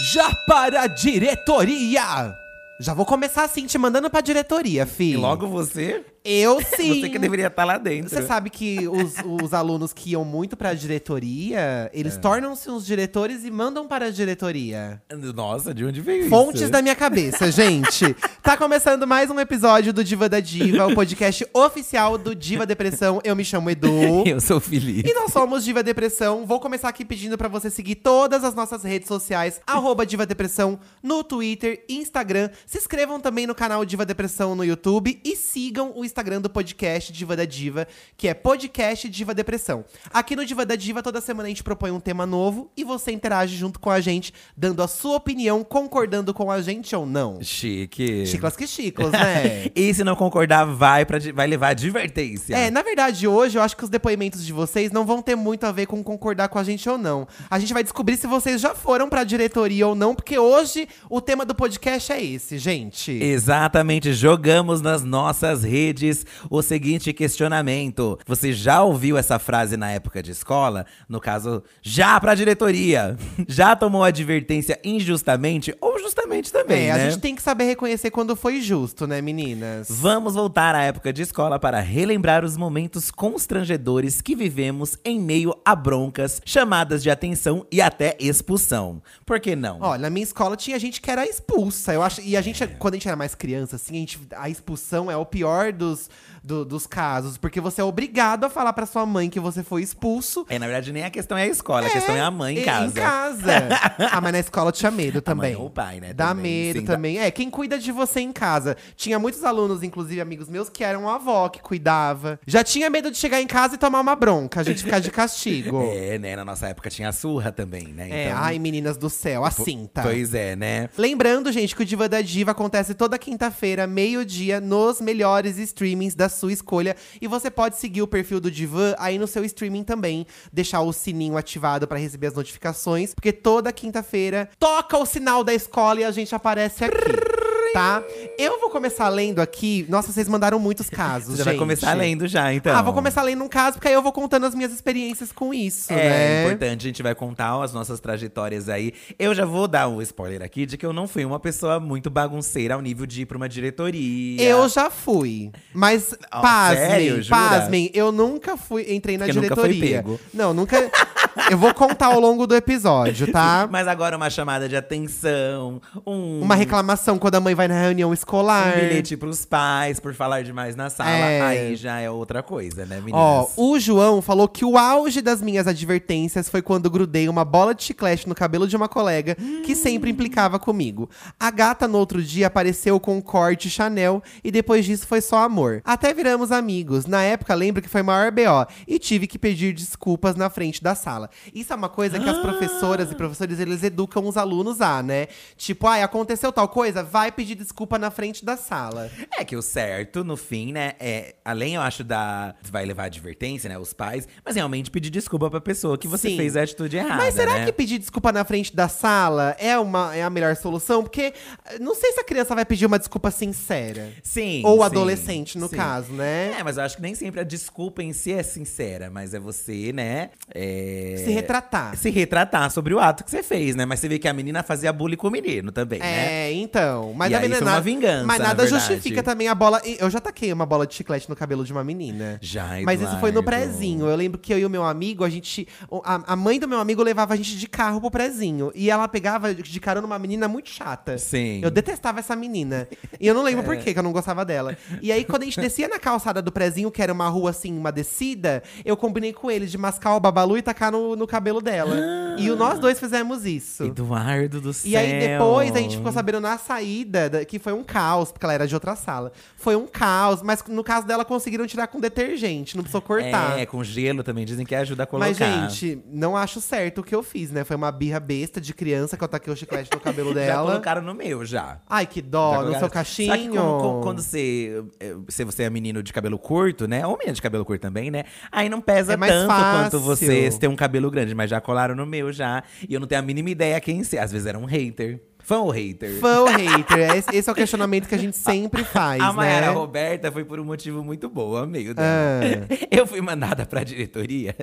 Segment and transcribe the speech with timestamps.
[0.00, 2.36] Já para a diretoria!
[2.78, 5.20] Já vou começar assim, te mandando pra diretoria, E filho.
[5.20, 6.04] logo você?
[6.26, 7.00] Eu sim.
[7.00, 8.10] Você que deveria estar lá dentro.
[8.10, 12.18] Você sabe que os, os alunos que iam muito pra diretoria, eles É.
[12.18, 15.00] tornam-se uns diretores e mandam para a diretoria.
[15.34, 16.70] Nossa, de onde veio Fontes isso?
[16.70, 18.14] da minha cabeça, gente.
[18.42, 23.20] Tá começando mais um episódio do Diva da Diva, o podcast oficial do Diva Depressão.
[23.22, 23.88] Eu me chamo Edu.
[24.26, 25.08] Eu sou o Felipe.
[25.08, 26.44] E nós somos Diva Depressão.
[26.44, 30.78] Vou começar aqui pedindo pra você seguir todas as nossas redes sociais, arroba Diva Depressão,
[31.02, 32.50] no Twitter, Instagram.
[32.66, 37.12] Se inscrevam também no canal Diva Depressão no YouTube e sigam o Instagram do podcast
[37.12, 37.86] Diva da Diva,
[38.16, 39.84] que é podcast Diva Depressão.
[40.10, 43.12] Aqui no Diva da Diva, toda semana a gente propõe um tema novo e você
[43.12, 47.42] interage junto com a gente, dando a sua opinião, concordando com a gente ou não.
[47.42, 48.24] Chique.
[48.24, 49.66] Chiclas que chiclas, né?
[49.76, 52.56] e se não concordar, vai, pra, vai levar advertência.
[52.56, 55.64] É, na verdade, hoje eu acho que os depoimentos de vocês não vão ter muito
[55.64, 57.28] a ver com concordar com a gente ou não.
[57.50, 61.20] A gente vai descobrir se vocês já foram pra diretoria ou não, porque hoje o
[61.20, 63.12] tema do podcast é esse, gente.
[63.12, 66.05] Exatamente, jogamos nas nossas redes
[66.50, 68.18] o seguinte questionamento.
[68.26, 70.86] Você já ouviu essa frase na época de escola?
[71.08, 73.16] No caso, já pra diretoria.
[73.48, 77.10] Já tomou advertência injustamente ou justamente também, É, a né?
[77.10, 79.88] gente tem que saber reconhecer quando foi justo, né, meninas?
[79.90, 85.54] Vamos voltar à época de escola para relembrar os momentos constrangedores que vivemos em meio
[85.64, 89.00] a broncas, chamadas de atenção e até expulsão.
[89.24, 89.78] Por que não?
[89.80, 91.92] Olha, na minha escola tinha gente que era expulsa.
[91.94, 94.48] Eu acho, e a gente, quando a gente era mais criança, assim, a, gente, a
[94.50, 96.10] expulsão é o pior dos,
[96.42, 99.82] do- dos casos, porque você é obrigado a falar pra sua mãe que você foi
[99.82, 100.44] expulso.
[100.48, 102.64] É, na verdade, nem a questão é a escola, a questão é a mãe em
[102.64, 102.86] casa.
[102.86, 103.52] Em casa.
[104.12, 105.52] ah, mas na escola tinha medo também.
[105.52, 107.18] mãe ou o pai, né, Dá também, medo sim, dá- também.
[107.18, 108.76] É, quem cuida de você em casa.
[108.96, 112.38] Tinha muitos alunos, inclusive amigos meus, que eram a avó que cuidava.
[112.46, 115.10] Já tinha medo de chegar em casa e tomar uma bronca, a gente ficar de
[115.10, 115.82] castigo.
[115.96, 116.36] É, né?
[116.36, 118.08] Na nossa época tinha a surra também, né?
[118.10, 120.02] É, Então, ai, meninas do céu, a cinta.
[120.02, 120.88] Pois é, né?
[120.96, 126.28] Lembrando, gente, que o Diva da Diva acontece toda quinta-feira, meio-dia, nos melhores streamings da
[126.28, 126.96] sua escolha.
[127.20, 130.26] E você pode seguir o perfil do Diva aí no seu streaming também.
[130.50, 133.14] Deixar o sininho ativado pra receber as notificações.
[133.14, 137.45] Porque toda quinta-feira toca o sinal da escola e a gente aparece aqui.
[137.76, 138.02] Tá?
[138.38, 139.84] Eu vou começar lendo aqui.
[139.86, 141.32] Nossa, vocês mandaram muitos casos.
[141.32, 141.60] Você já vai gente.
[141.60, 142.74] começar lendo já, então.
[142.74, 145.52] Ah, vou começar lendo um caso, porque aí eu vou contando as minhas experiências com
[145.52, 146.44] isso, É né?
[146.46, 148.94] importante, a gente vai contar as nossas trajetórias aí.
[149.18, 152.08] Eu já vou dar um spoiler aqui de que eu não fui uma pessoa muito
[152.08, 154.40] bagunceira ao nível de ir pra uma diretoria.
[154.42, 155.50] Eu já fui.
[155.74, 157.22] Mas, Ó, pasmem, sério?
[157.22, 157.36] Jura?
[157.36, 159.96] pasmem, eu nunca fui, entrei na Porque nunca diretoria.
[160.02, 160.18] pego.
[160.32, 160.90] Não, nunca.
[161.50, 163.68] eu vou contar ao longo do episódio, tá?
[163.70, 168.12] Mas agora uma chamada de atenção, um, Uma reclamação quando a mãe vai na reunião
[168.12, 168.68] escolar.
[168.76, 171.10] um bilhete pros pais por falar demais na sala.
[171.10, 171.40] É.
[171.40, 173.14] Aí já é outra coisa, né, meninas?
[173.20, 177.74] Ó, o João falou que o auge das minhas advertências foi quando grudei uma bola
[177.74, 181.08] de chiclete no cabelo de uma colega que sempre implicava comigo.
[181.38, 185.38] A gata no outro dia apareceu com um corte Chanel e depois disso foi só
[185.38, 185.80] amor.
[185.84, 187.06] Até viramos amigos.
[187.06, 190.94] Na época, lembro que foi maior BO e tive que pedir desculpas na frente da
[190.94, 191.30] sala.
[191.54, 195.28] Isso é uma coisa que as professoras e professores eles educam os alunos a, né?
[195.56, 199.10] Tipo, ai, aconteceu tal coisa, vai pedir desculpa na frente da sala.
[199.38, 202.54] É que o certo, no fim, né, é, além, eu acho, da.
[202.62, 203.78] Vai levar advertência, né?
[203.78, 206.36] Os pais, mas realmente pedir desculpa pra pessoa que você Sim.
[206.36, 207.16] fez a atitude errada.
[207.16, 207.66] Mas será né?
[207.66, 211.02] que pedir desculpa na frente da sala é, uma, é a melhor solução?
[211.02, 211.32] Porque
[211.66, 214.12] eh, não sei se a criança vai pedir uma desculpa sincera.
[214.22, 214.62] Sim.
[214.64, 215.76] Ou sim, adolescente, no sim.
[215.76, 216.56] caso, né?
[216.58, 219.38] É, mas eu acho que nem sempre a desculpa em si é sincera, mas é
[219.38, 220.30] você, né?
[220.54, 221.96] é, Se retratar.
[221.96, 223.84] Se retratar sobre o ato que você fez, né?
[223.84, 226.48] Mas você vê que a menina fazia bullying com o menino também, né?
[226.48, 227.12] É, então.
[227.14, 229.54] Mas E também aí não é foi uma vingança, Mas na nada justifica também a
[229.54, 229.80] bola.
[229.84, 232.38] Eu já taquei uma bola de chiclete no cabelo de uma menina.
[232.40, 234.06] Já, Mas isso foi no prezinho.
[234.06, 235.66] Eu lembro que eu e o meu amigo, a gente.
[236.04, 238.70] A, a mãe do meu amigo levava a gente de carro pro prezinho.
[238.74, 241.18] E ela pegava de carona uma menina muito chata.
[241.18, 241.60] Sim.
[241.62, 242.88] Eu detestava essa menina.
[243.20, 244.76] E eu não lembro por quê, que eu não gostava dela.
[245.02, 247.76] E aí, quando a gente descia na calçada do prezinho, que era uma rua assim,
[247.76, 251.60] uma descida, eu combinei com ele de mascar o babalu e tacar no, no cabelo
[251.60, 251.96] dela.
[252.38, 253.84] E o- nós dois fizemos isso.
[253.84, 254.90] Eduardo do céu.
[254.90, 258.54] E aí depois a gente ficou sabendo na saída que foi um caos, porque ela
[258.54, 259.32] era de outra sala.
[259.56, 263.58] Foi um caos, mas no caso dela conseguiram tirar com detergente, não precisou cortar.
[263.58, 265.28] É, com gelo também, dizem que ajuda a colocar.
[265.28, 267.64] Mas, gente, não acho certo o que eu fiz, né?
[267.64, 270.70] Foi uma birra besta de criança que eu taquei o chiclete no cabelo Já dela.
[270.70, 271.80] colocaram no meu, já.
[271.88, 272.78] Ai, que Já dó, no colocaram.
[272.80, 273.54] seu cachinho.
[273.54, 277.06] Só que quando você, eh, se você é menino de cabelo curto, né?
[277.06, 278.24] Ou menina de cabelo curto também, né?
[278.50, 280.00] Aí não pesa É tanto quanto fácil.
[280.00, 281.34] você ter um cabelo grande.
[281.34, 282.62] Mas já colaram no meu, já.
[282.88, 284.18] E eu não tenho a mínima ideia quem ser.
[284.18, 285.20] Às vezes era um hater.
[285.46, 286.18] Fã ou hater?
[286.18, 287.14] Fã ou hater?
[287.16, 289.72] Esse, esse é o questionamento que a gente sempre faz, A Mayara né?
[289.72, 292.08] Roberta foi por um motivo muito bom, amei o dela.
[292.08, 292.74] Ah.
[292.90, 294.56] Eu fui mandada pra diretoria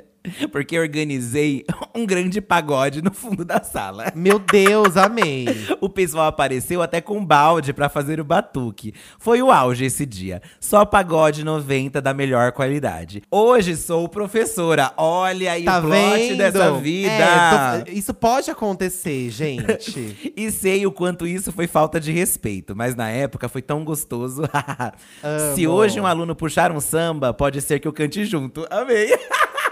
[0.52, 1.64] porque organizei
[1.94, 4.12] um grande pagode no fundo da sala.
[4.14, 5.46] Meu Deus, amei.
[5.80, 8.92] O pessoal apareceu até com balde pra fazer o batuque.
[9.18, 10.42] Foi o auge esse dia.
[10.60, 13.22] Só pagode 90 da melhor qualidade.
[13.30, 14.92] Hoje sou professora.
[14.98, 15.94] Olha aí Tá o plot
[16.28, 16.36] vendo?
[16.38, 17.10] dessa vida.
[17.10, 20.32] É, tô- isso pode acontecer, gente.
[20.36, 24.42] E sei o quanto isso foi falta de respeito, mas na época foi tão gostoso.
[25.54, 28.66] Se hoje um aluno puxar um samba, pode ser que eu cante junto.
[28.68, 29.16] Amei.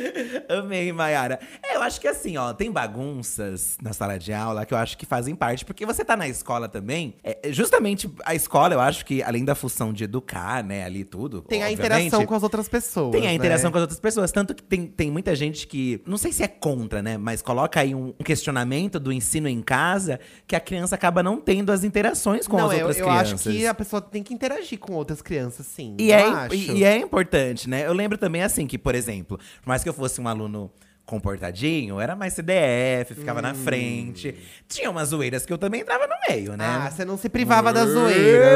[0.48, 1.38] Amei, Mayara.
[1.62, 4.96] É, eu acho que assim, ó, tem bagunças na sala de aula que eu acho
[4.96, 7.14] que fazem parte, porque você tá na escola também.
[7.22, 11.42] É, justamente a escola, eu acho que além da função de educar, né, ali tudo.
[11.42, 13.12] Tem a interação com as outras pessoas.
[13.12, 13.72] tem a interação né?
[13.72, 14.32] com as outras pessoas.
[14.32, 17.16] Tanto que tem, tem muita gente que, não sei se é contra, né?
[17.16, 21.70] Mas coloca aí um questionamento do ensino em casa que a criança acaba não tendo
[21.72, 23.46] as interações com não, as eu, outras eu crianças.
[23.46, 25.94] acho que a pessoa tem que interagir com outras crianças, sim.
[25.98, 27.86] E eu é, e, e é importante, né?
[27.86, 30.68] Eu lembro também assim que, por exemplo, por mais que eu fosse um aluno
[31.06, 33.42] comportadinho, era mais CDF, ficava Hum.
[33.42, 34.34] na frente.
[34.68, 36.64] Tinha umas zoeiras que eu também entrava no meio, né?
[36.84, 38.46] Ah, você não se privava da Todo zoeira.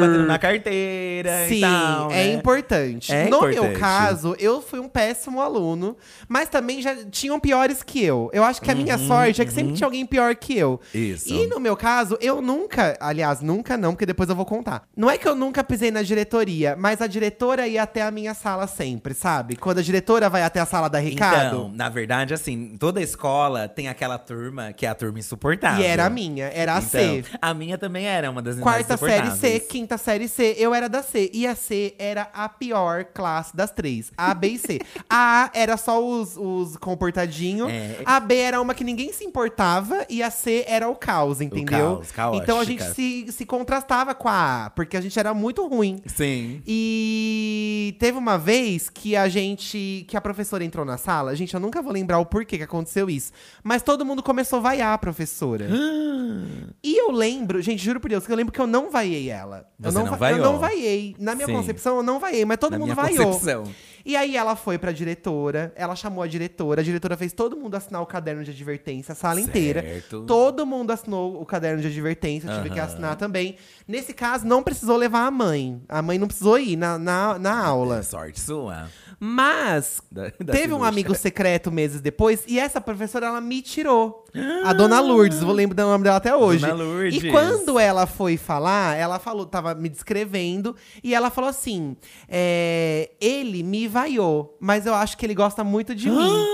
[0.00, 2.32] batendo na carteira Sim, tal, é né?
[2.34, 3.12] importante.
[3.12, 3.78] É no meu importante.
[3.78, 5.96] caso, eu fui um péssimo aluno,
[6.28, 8.28] mas também já tinham piores que eu.
[8.32, 10.80] Eu acho que a Uhum, minha sorte é que sempre tinha alguém pior que eu.
[10.92, 11.32] Isso.
[11.32, 14.82] E no meu caso, eu nunca, aliás, nunca não, porque depois eu vou contar.
[14.96, 18.34] Não é que eu nunca pisei na diretoria, mas a diretora ia até a minha
[18.34, 19.54] sala sempre, sabe?
[19.56, 21.46] Quando a diretora vai até a sala da Ricardo.
[21.46, 25.82] Então, na verdade, assim, toda escola tem aquela turma que é a turma insuportável.
[25.82, 27.18] e era a minha, era a C.
[27.18, 30.88] Então, A minha também era uma das Quarta série C, quinta série C, eu era
[30.88, 31.30] da C.
[31.32, 34.12] E a C era a pior classe das três.
[34.16, 34.80] A, B e C.
[35.08, 37.70] A A era só os, os comportadinhos.
[37.70, 38.00] É.
[38.04, 40.06] A B era uma que ninguém se importava.
[40.08, 41.96] E a C era o caos, entendeu?
[41.96, 42.42] caos, caótica.
[42.44, 46.00] então a gente se, se contrastava com a A, porque a gente era muito ruim.
[46.06, 46.62] Sim.
[46.66, 50.04] E teve uma vez que a gente.
[50.08, 51.34] que a professora entrou na sala.
[51.36, 53.32] Gente, eu nunca vou lembrar o porquê que aconteceu isso.
[53.62, 55.66] Mas todo mundo começou a vaiar a professora.
[56.82, 59.66] e eu lembro, gente, juro por Deus, que eu lembro que eu não vaiei ela.
[59.82, 61.16] eu Você não, não va- Eu não vaiei.
[61.18, 61.52] Na minha Sim.
[61.54, 63.26] concepção, eu não vaiei, mas todo Na mundo minha vaiou.
[63.26, 63.64] concepção.
[64.04, 67.74] E aí ela foi pra diretora, ela chamou a diretora, a diretora fez todo mundo
[67.74, 69.80] assinar o caderno de advertência, a sala inteira.
[69.82, 70.24] Certo.
[70.26, 73.56] Todo mundo assinou o caderno de advertência, eu tive que assinar também.
[73.86, 75.80] Nesse caso, não precisou levar a mãe.
[75.88, 78.02] A mãe não precisou ir na, na, na aula.
[78.02, 78.88] Sorte sua.
[79.20, 84.21] Mas Da- da teve um amigo secreto meses depois e essa professora ela me tirou.
[84.64, 86.66] A dona Lourdes, vou lembrar do nome dela até hoje.
[86.66, 87.22] Dona Lourdes.
[87.22, 91.96] E quando ela foi falar, ela falou, tava me descrevendo e ela falou assim:
[92.28, 96.46] é, ele me vaiou, mas eu acho que ele gosta muito de mim.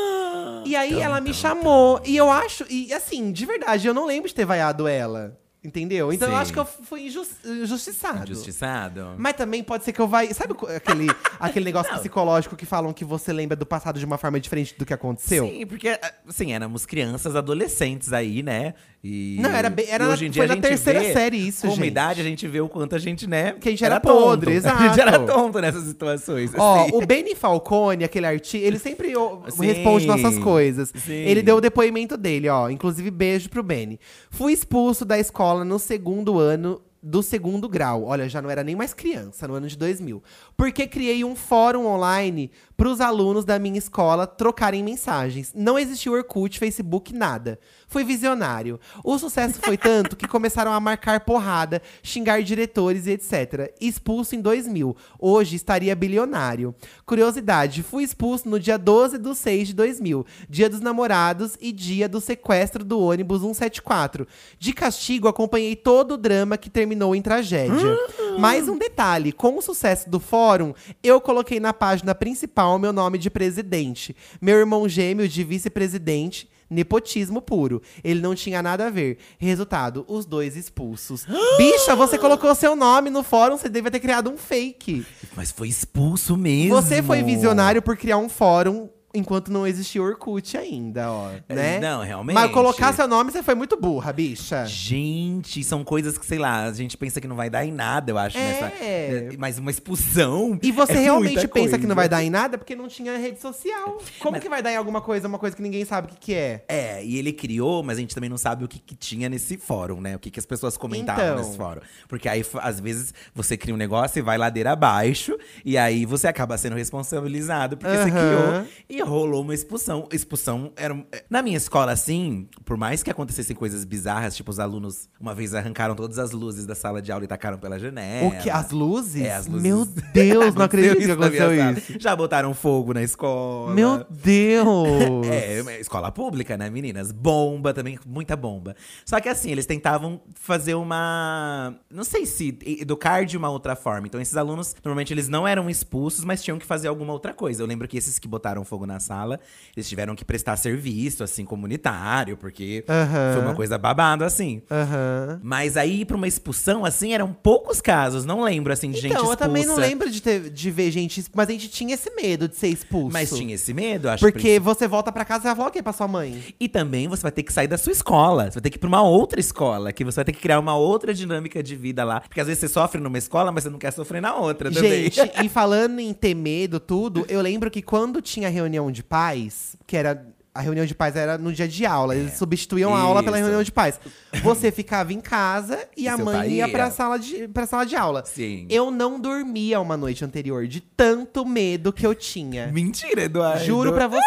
[0.65, 2.01] E aí ela me chamou.
[2.05, 5.39] E eu acho, e assim, de verdade, eu não lembro de ter vaiado ela.
[5.63, 6.13] Entendeu?
[6.13, 6.41] Então eu Sim.
[6.41, 8.31] acho que eu fui injus- injustiçado.
[8.31, 9.15] Injustiçado.
[9.19, 10.33] Mas também pode ser que eu vai.
[10.33, 11.09] Sabe aquele,
[11.41, 11.99] aquele negócio Não.
[11.99, 15.47] psicológico que falam que você lembra do passado de uma forma diferente do que aconteceu?
[15.49, 18.75] Sim, porque, assim, éramos crianças, adolescentes aí, né?
[19.03, 21.75] E, Não, era bem- era hoje em dia foi a na terceira série isso, Com
[21.75, 21.87] gente.
[21.89, 23.53] idade, a gente vê o quanto a gente, né?
[23.61, 24.67] Que a gente era podre, tonto.
[24.79, 25.27] A gente era exato.
[25.27, 26.53] tonto nessas situações.
[26.57, 26.91] Ó, assim.
[26.95, 29.09] o Benny Falcone, aquele artista, ele sempre
[29.51, 30.93] Sim, responde nossas coisas.
[30.95, 31.13] sim.
[31.13, 32.69] Ele deu o depoimento dele, ó.
[32.71, 33.99] Inclusive, beijo pro Benny.
[34.31, 38.05] Fui expulso da escola no segundo ano do segundo grau.
[38.05, 40.23] Olha, já não era nem mais criança, no ano de 2000.
[40.57, 45.53] Porque criei um fórum online para os alunos da minha escola trocarem mensagens.
[45.53, 47.59] Não existia Orkut, Facebook, nada.
[47.89, 48.79] Fui visionário.
[49.03, 53.75] O sucesso foi tanto que começaram a marcar porrada, xingar diretores e etc.
[53.81, 54.97] Expulso em 2000.
[55.19, 56.73] Hoje estaria bilionário.
[57.05, 62.09] Curiosidade, fui expulso no dia 12 de 6 de 2000, dia dos namorados e dia
[62.09, 64.25] do sequestro do ônibus 174.
[64.57, 67.99] De castigo, acompanhei todo o drama que terminou em tragédia.
[68.39, 73.19] Mais um detalhe, com o sucesso do fórum, eu coloquei na página principal meu nome
[73.19, 74.17] de presidente.
[74.41, 77.81] Meu irmão gêmeo de vice-presidente Nepotismo puro.
[78.05, 79.19] Ele não tinha nada a ver.
[79.39, 81.27] Resultado, os dois expulsos.
[81.57, 85.07] Bicha, você colocou seu nome no fórum, você deve ter criado um fake.
[85.35, 86.75] Mas foi expulso mesmo.
[86.75, 91.77] Você foi visionário por criar um fórum enquanto não existia Orkut ainda, ó, né?
[91.77, 92.35] É, Não, realmente.
[92.35, 94.65] Mas colocar seu nome, você foi muito burra, bicha.
[94.67, 98.11] Gente, são coisas que, sei lá, a gente pensa que não vai dar em nada,
[98.11, 98.37] eu acho.
[98.39, 99.21] É.
[99.23, 100.59] Nessa, mas uma expulsão.
[100.63, 101.87] E você é realmente pensa que coisa.
[101.89, 103.99] não vai dar em nada porque não tinha rede social.
[104.21, 106.17] Como Mas- que vai dar em alguma coisa, uma coisa que ninguém sabe o que,
[106.19, 106.65] que é?
[106.69, 109.57] É, e ele criou, mas a gente também não sabe o que, que tinha nesse
[109.57, 110.17] fórum, né?
[110.17, 111.37] O que, que as pessoas comentavam Então.
[111.39, 111.81] nesse fórum.
[112.09, 116.27] Porque aí, às vezes, você cria um negócio e vai ladeira abaixo, e aí você
[116.29, 120.07] acaba sendo responsabilizado porque você criou e rolou uma expulsão.
[120.13, 120.95] Expulsão era.
[121.13, 125.35] é, Na minha escola, assim, por mais que acontecessem coisas bizarras, tipo, os alunos uma
[125.35, 128.29] vez arrancaram todas as luzes da sala de aula e tacaram pela janela.
[128.29, 128.49] O que?
[128.51, 129.23] As luzes?
[129.23, 129.63] É, as luzes.
[129.63, 131.95] Meu Deus, não acredito que aconteceu isso.
[131.99, 133.75] Já botaram fogo na escola.
[133.75, 135.27] Meu Deus!
[135.29, 137.11] É, uma escola pública, né, meninas?
[137.13, 138.75] Bomba também, muita bomba.
[139.05, 141.75] Só que assim, eles tentavam fazer uma.
[141.91, 144.07] Não sei se educar de uma outra forma.
[144.07, 147.63] Então, esses alunos, normalmente, eles não eram expulsos, mas tinham que fazer alguma outra coisa.
[147.63, 149.39] Eu lembro que esses que botaram fogo na sala,
[149.77, 153.33] eles tiveram que prestar serviço, assim, comunitário, porque Aham.
[153.35, 154.63] foi uma coisa babado, assim.
[154.71, 155.41] Aham.
[155.43, 158.25] Mas aí, pra uma expulsão, assim, eram poucos casos.
[158.25, 159.47] Não lembro, assim, de gente Então, eu expulsa.
[159.49, 161.25] também não lembro de, ter, de ver gente.
[161.35, 163.13] Mas a gente tinha esse medo de ser expulso.
[163.13, 165.83] Mas tinha esse medo, acho Porque você volta pra casa e vai falar o quê
[165.83, 166.43] pra sua mãe?
[166.59, 168.45] E também você vai ter que sair da sua escola.
[168.45, 169.93] Você vai ter que ir pra uma outra escola.
[169.93, 172.21] Que você vai ter que criar uma outra dinâmica de vida lá.
[172.21, 175.11] Porque às vezes você sofre numa escola, mas você não quer sofrer na outra também.
[175.11, 179.77] Gente, e falando em ter medo, tudo, eu lembro que quando tinha reunião de pais,
[179.87, 180.25] que era.
[180.55, 183.39] A reunião de pais era no dia de aula, eles substituíam a aula pela É.
[183.41, 183.45] Isso.
[183.47, 184.01] reunião de pais.
[184.43, 186.69] Você ficava em casa e a seu mãe ia ia.
[186.69, 188.25] pra sala, de, pra sala de aula.
[188.25, 188.67] Sim.
[188.69, 192.67] Eu não dormia uma noite anterior, de tanto medo que eu tinha.
[192.73, 193.65] Mentira, Eduardo.
[193.65, 194.21] Juro pra você.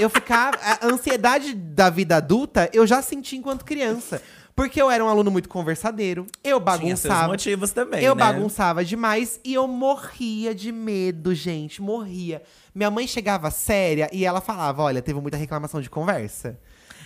[0.00, 0.56] Eu ficava.
[0.60, 4.20] A ansiedade da vida adulta eu já senti enquanto criança.
[4.58, 6.26] Porque eu era um aluno muito conversadeiro.
[6.42, 7.28] Eu Tinha seus bagunçava.
[7.28, 8.24] motivos também, Eu né?
[8.24, 11.80] bagunçava demais e eu morria de medo, gente.
[11.80, 12.42] Morria.
[12.74, 16.58] Minha mãe chegava séria e ela falava: olha, teve muita reclamação de conversa.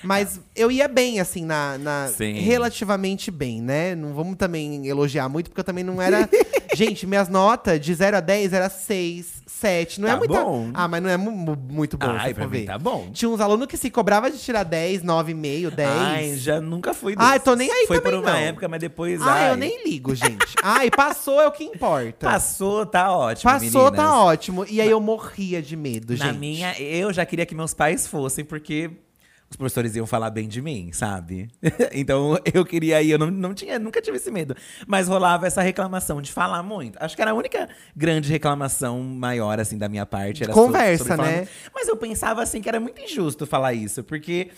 [0.03, 2.35] Mas eu ia bem, assim, na, na- Sim.
[2.41, 3.95] relativamente bem, né?
[3.95, 6.29] Não vamos também elogiar muito, porque eu também não era.
[6.75, 10.01] gente, minhas notas de 0 a 10 era 6, 7.
[10.01, 10.33] Não é Tá muito.
[10.35, 10.71] bom.
[10.75, 12.07] Ah, mas não é mu- mu- muito bom.
[12.11, 12.65] Ai, pra ver.
[12.67, 13.11] tá bom.
[13.13, 15.89] Tinha uns alunos que se cobrava de tirar 10, 9,5, 10.
[15.91, 17.45] Ai, já nunca fui Ai, desses.
[17.45, 18.37] tô nem aí Foi por uma não.
[18.37, 19.21] época, mas depois.
[19.23, 20.55] Ah, ai, eu nem ligo, gente.
[20.63, 22.27] Ai, passou é o que importa.
[22.29, 23.51] Passou, tá ótimo.
[23.53, 23.93] Passou, meninas.
[24.07, 24.67] tá ótimo.
[24.69, 26.39] E aí eu morria de medo, Na gente.
[26.39, 28.91] minha, eu já queria que meus pais fossem, porque
[29.53, 31.49] os professores iam falar bem de mim, sabe?
[31.93, 34.57] então eu queria ir, eu não, não tinha, nunca tive esse medo.
[34.87, 36.97] Mas rolava essa reclamação de falar muito.
[37.01, 40.43] Acho que era a única grande reclamação maior, assim, da minha parte.
[40.43, 41.49] Era Conversa, sobre falar né?
[41.75, 44.51] Mas eu pensava, assim, que era muito injusto falar isso, porque.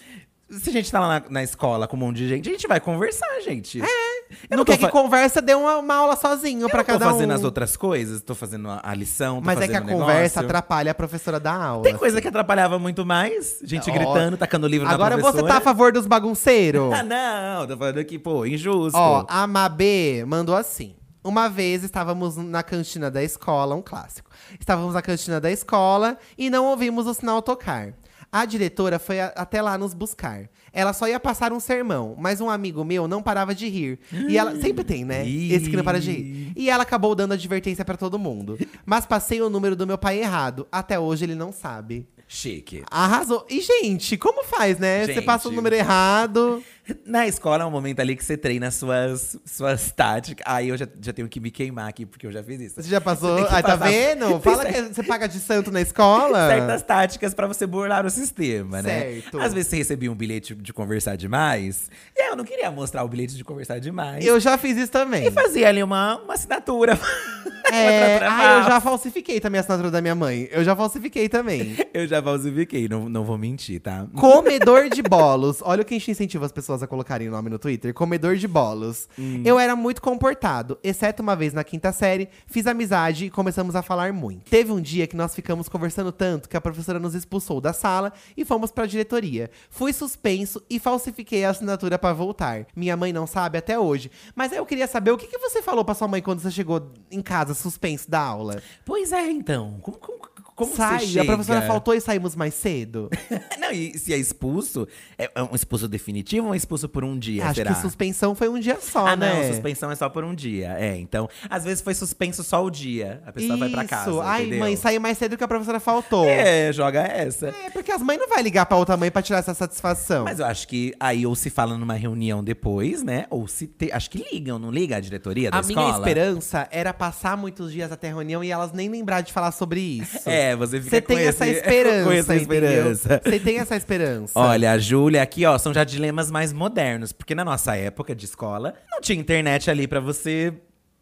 [0.51, 2.69] Se a gente tá lá na, na escola com um monte de gente, a gente
[2.69, 3.81] vai conversar, gente.
[3.81, 4.04] É.
[4.51, 6.93] Eu não quer que fa- conversa dê uma, uma aula sozinho eu pra não tô
[6.93, 7.11] cada um.
[7.13, 9.97] fazendo as outras coisas, tô fazendo a, a lição, tô Mas é que a fazendo
[9.97, 11.83] o conversa atrapalha a professora da aula.
[11.85, 13.59] Tem coisa que atrapalhava muito mais.
[13.63, 15.53] Gente Ó, gritando, tacando livro Agora na você professora.
[15.53, 16.93] tá a favor dos bagunceiros?
[16.95, 17.67] Ah, não.
[17.67, 18.99] Tô falando aqui, pô, injusto.
[18.99, 20.97] Ó, a Mabê mandou assim.
[21.23, 24.31] Uma vez estávamos na cantina da escola, um clássico.
[24.61, 27.95] Estávamos na cantina da escola e não ouvimos o sinal tocar.
[28.31, 30.49] A diretora foi a- até lá nos buscar.
[30.75, 33.99] Ela só ia passar um sermão, mas um amigo meu não parava de rir.
[34.29, 35.27] E ela sempre tem, né?
[35.27, 36.53] Esse que não para de rir.
[36.57, 38.59] E ela acabou dando advertência pra todo mundo.
[38.85, 40.67] Mas passei o número do meu pai errado.
[40.71, 42.07] Até hoje ele não sabe.
[42.27, 42.83] Chique.
[42.91, 43.47] Arrasou.
[43.49, 45.07] E, gente, como faz, né?
[45.07, 45.25] Você Gente.
[45.25, 46.63] passa o número errado.
[47.07, 50.45] Na escola é um momento ali que você treina suas, suas táticas.
[50.47, 52.83] Aí eu já, já tenho que me queimar aqui, porque eu já fiz isso.
[52.83, 53.37] Você já passou?
[53.39, 54.39] Aí tá passar- vendo?
[54.41, 56.49] Fala que você paga de santo na escola.
[56.49, 59.01] Certas táticas pra você burlar o sistema, né?
[59.01, 59.41] Certo.
[59.41, 61.91] Às vezes você recebia um bilhete de conversar demais.
[62.17, 64.25] E aí eu não queria mostrar o bilhete de conversar demais.
[64.25, 65.27] Eu já fiz isso também.
[65.27, 66.99] E fazia ali uma, uma assinatura.
[67.73, 70.49] É, ah, eu já falsifiquei também a assinatura da minha mãe.
[70.53, 71.77] Eu já falsifiquei também.
[71.95, 74.07] Eu já falsifiquei, não, não vou mentir, tá?
[74.15, 75.59] Comedor de bolos.
[75.63, 77.93] Olha o que a gente incentiva as pessoas a colocarem o nome no Twitter.
[77.95, 79.09] Comedor de bolos.
[79.19, 79.43] Hum.
[79.45, 83.83] Eu era muito comportado, exceto uma vez na quinta série, fiz amizade e começamos a
[83.83, 84.51] falar muito.
[84.51, 88.13] Teve um dia que nós ficamos conversando tanto que a professora nos expulsou da sala
[88.37, 89.51] e fomos pra diretoria.
[89.71, 92.67] Fui suspenso e falsifiquei a assinatura pra voltar.
[92.75, 94.11] Minha mãe não sabe até hoje.
[94.35, 96.51] Mas aí eu queria saber o que, que você falou pra sua mãe quando você
[96.51, 98.63] chegou em casa suspenso da aula.
[98.85, 99.79] Pois é, então.
[99.81, 103.11] Como, como- Como Sai, a professora faltou e saímos mais cedo.
[103.59, 104.87] Não, e se é expulso,
[105.19, 107.75] é é um expulso definitivo ou é expulso por um dia, Acho será?
[107.75, 109.35] que suspensão foi um dia só, Ah, né?
[109.43, 110.77] não, suspensão é só por um dia.
[110.79, 113.21] É, então, às vezes foi suspenso só o dia.
[113.27, 114.11] A pessoa vai pra casa.
[114.11, 114.21] Isso.
[114.21, 114.59] Ai, entendeu?
[114.61, 116.25] mãe, saiu mais cedo que a professora faltou.
[116.29, 117.49] É, joga essa.
[117.49, 120.25] É, porque as mães não vai ligar pra outra mãe pra tirar essa satisfação.
[120.25, 123.27] Mas eu acho que aí ou se fala numa reunião depois, né?
[123.31, 123.91] Ou se te...
[123.91, 125.87] acho que ligam, não liga a diretoria da a escola?
[125.87, 129.51] minha esperança era passar muitos dias até a reunião e elas nem lembrar de falar
[129.51, 130.29] sobre isso.
[130.29, 132.55] É, você fica Você com tem esse- essa esperança, com essa entendeu?
[132.67, 133.21] esperança.
[133.25, 134.33] Você tem essa esperança.
[134.39, 137.13] Olha, a Júlia aqui, ó, são já dilemas mais modernos.
[137.13, 140.53] Porque na nossa época de escola, não tinha internet ali pra você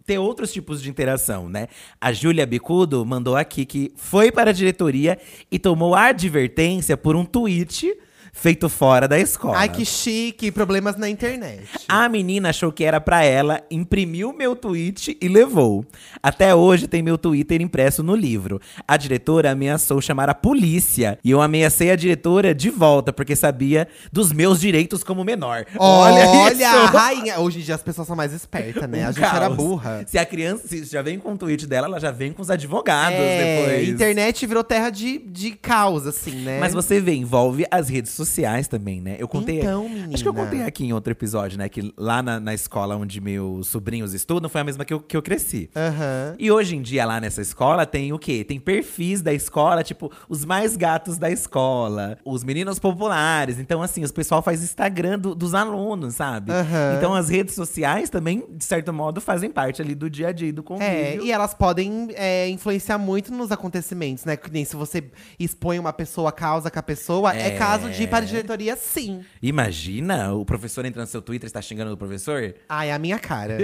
[0.04, 1.68] ter outros tipos de interação, né?
[2.00, 5.16] A Júlia Bicudo mandou aqui que foi para a diretoria
[5.50, 7.94] e tomou a advertência por um tweet
[8.34, 9.58] feito fora da escola.
[9.58, 11.68] Ai, que chique, problemas na internet.
[11.86, 15.84] A menina achou que era pra ela, imprimiu meu tweet e levou.
[16.22, 18.58] Até hoje tem meu Twitter impresso no livro.
[18.88, 23.86] A diretora ameaçou chamar a polícia e eu ameacei a diretora de volta porque sabia
[24.10, 25.66] dos meus direitos como menor.
[25.78, 26.86] Olha, Olha isso!
[26.86, 27.38] rainha.
[27.38, 29.02] Hoje em dia as pessoas são mais espertas, né?
[29.06, 29.56] Um a gente era caos.
[29.56, 30.04] burra.
[30.06, 32.50] Se a criança se já vem com o tweet dela, ela já vem com os
[32.50, 33.88] advogados É, depois.
[33.90, 36.58] internet virou terra de, de caos, assim, né?
[36.58, 38.21] Mas você vê, envolve as redes sociais
[38.68, 39.16] também, né?
[39.18, 39.60] Eu contei.
[39.60, 40.50] Então, Acho que eu menina.
[40.50, 41.68] contei aqui em outro episódio, né?
[41.68, 45.16] Que lá na, na escola onde meus sobrinhos estudam foi a mesma que eu, que
[45.16, 45.70] eu cresci.
[45.76, 46.34] Aham.
[46.38, 48.44] E hoje em dia, lá nessa escola, tem o quê?
[48.44, 53.58] Tem perfis da escola, tipo, os mais gatos da escola, os meninos populares.
[53.58, 56.52] Então, assim, o pessoal faz Instagram do- dos alunos, sabe?
[56.52, 56.94] Aham.
[56.98, 60.52] Então, as redes sociais também, de certo modo, fazem parte ali do dia a dia
[60.52, 60.92] do convívio.
[60.92, 64.36] É, e elas podem é, influenciar muito nos acontecimentos, né?
[64.36, 65.04] Que nem se você
[65.38, 67.50] expõe uma pessoa, causa com a pessoa, é, É.
[67.58, 69.24] caso de para a diretoria, sim.
[69.42, 72.54] Imagina o professor entrando no seu Twitter e está xingando o professor?
[72.68, 73.58] Ai, a minha cara.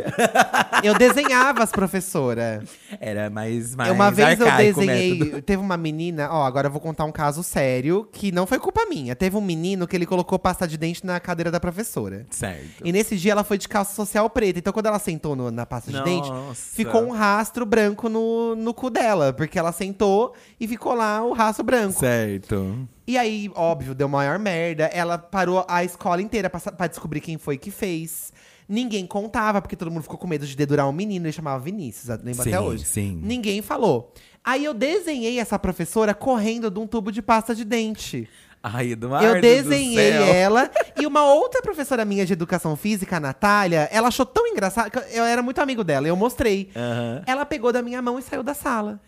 [0.83, 2.65] eu desenhava as professoras.
[3.01, 5.19] Era mais, mais uma vez eu o desenhei.
[5.19, 5.43] método.
[5.43, 8.87] Teve uma menina, ó, agora eu vou contar um caso sério que não foi culpa
[8.87, 9.15] minha.
[9.15, 12.27] Teve um menino que ele colocou pasta de dente na cadeira da professora.
[12.31, 12.83] Certo.
[12.85, 14.59] E nesse dia ela foi de calça social preta.
[14.59, 18.73] Então quando ela sentou no- na pasta de dente, ficou um rastro branco no, no
[18.75, 19.33] cu dela.
[19.33, 22.01] Porque ela sentou e ficou lá o rastro branco.
[22.01, 22.89] Certo.
[23.09, 24.85] E aí, óbvio, deu maior merda.
[24.85, 28.35] Ela parou a escola inteira pra, descobrir quem foi que fez.
[28.69, 31.25] Ninguém contava, porque todo mundo ficou com medo de dedurar um menino.
[31.25, 32.85] Ele chamava Vinícius, lembro Sim, até hoje.
[32.85, 33.19] sim.
[33.25, 34.13] Ninguém falou.
[34.45, 38.29] Aí eu desenhei essa professora correndo de um tubo de pasta de dente.
[38.63, 40.71] Ai, Eduardo eu desenhei ela.
[40.95, 44.91] E uma outra professora minha de educação física, a Natália, ela achou tão engraçado.
[44.91, 46.69] que Eu era muito amigo dela, eu mostrei.
[46.77, 47.23] Aham.
[47.27, 49.01] Ela pegou da minha mão e saiu da sala.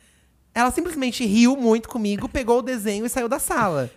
[0.54, 3.90] Ela simplesmente riu muito comigo, pegou o desenho e saiu da sala.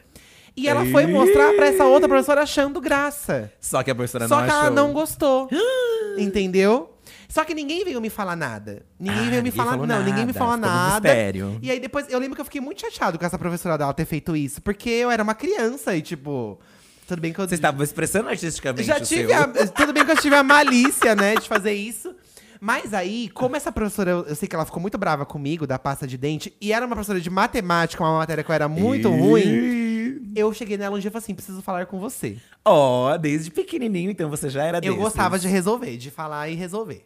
[0.56, 3.52] E ela foi mostrar pra essa outra professora achando graça.
[3.60, 4.74] Só que a professora Só não que ela achou.
[4.76, 5.50] não gostou.
[6.18, 6.90] entendeu?
[7.28, 8.86] Só que ninguém veio me falar nada.
[9.00, 11.10] Ninguém Ah, veio me ninguém falar falou Não, ninguém me nada, falou ficou no nada.
[11.10, 11.60] mistério.
[11.62, 14.06] E aí depois, eu lembro que eu fiquei muito chateado com essa professora dela ter
[14.06, 14.62] feito isso.
[14.62, 16.60] Porque eu era uma criança e, tipo.
[17.08, 17.48] Tudo bem que eu.
[17.50, 19.42] Você estava expressando artisticamente Já o tive seu.
[19.42, 22.16] a, Tudo bem que eu tive a malícia, né, de fazer isso.
[22.64, 25.78] Mas aí, como essa professora, eu, eu sei que ela ficou muito brava comigo, da
[25.78, 29.10] pasta de dente, e era uma professora de matemática, uma matéria que eu era muito
[29.10, 32.38] ruim, eu cheguei nela um dia e falei assim: preciso falar com você.
[32.64, 34.98] Ó, desde pequenininho, então você já era Eu desses.
[34.98, 37.06] gostava de resolver, de falar e resolver.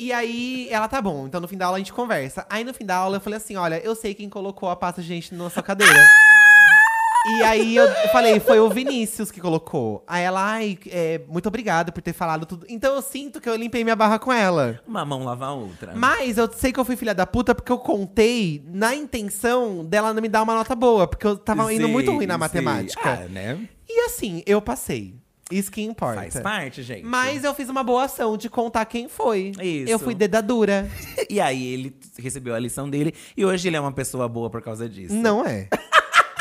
[0.00, 2.46] E aí, ela tá bom, então no fim da aula a gente conversa.
[2.48, 5.02] Aí no fim da aula eu falei assim: olha, eu sei quem colocou a pasta
[5.02, 6.02] de dente na sua cadeira.
[7.28, 10.02] E aí eu falei, foi o Vinícius que colocou.
[10.06, 12.66] Aí ela, ai, é, muito obrigada por ter falado tudo.
[12.68, 14.80] Então eu sinto que eu limpei minha barra com ela.
[14.86, 15.92] Uma mão lava a outra.
[15.94, 20.14] Mas eu sei que eu fui filha da puta porque eu contei na intenção dela
[20.14, 22.40] não me dar uma nota boa, porque eu tava indo Sim, muito ruim na sim.
[22.40, 23.24] matemática.
[23.24, 23.58] Ah, né?
[23.88, 25.14] E assim, eu passei.
[25.50, 26.20] Isso que importa.
[26.20, 27.04] Faz parte, gente.
[27.04, 29.52] Mas eu fiz uma boa ação de contar quem foi.
[29.62, 29.90] Isso.
[29.90, 30.88] Eu fui dedadura.
[31.30, 34.62] E aí ele recebeu a lição dele e hoje ele é uma pessoa boa por
[34.62, 35.12] causa disso.
[35.12, 35.68] Não é.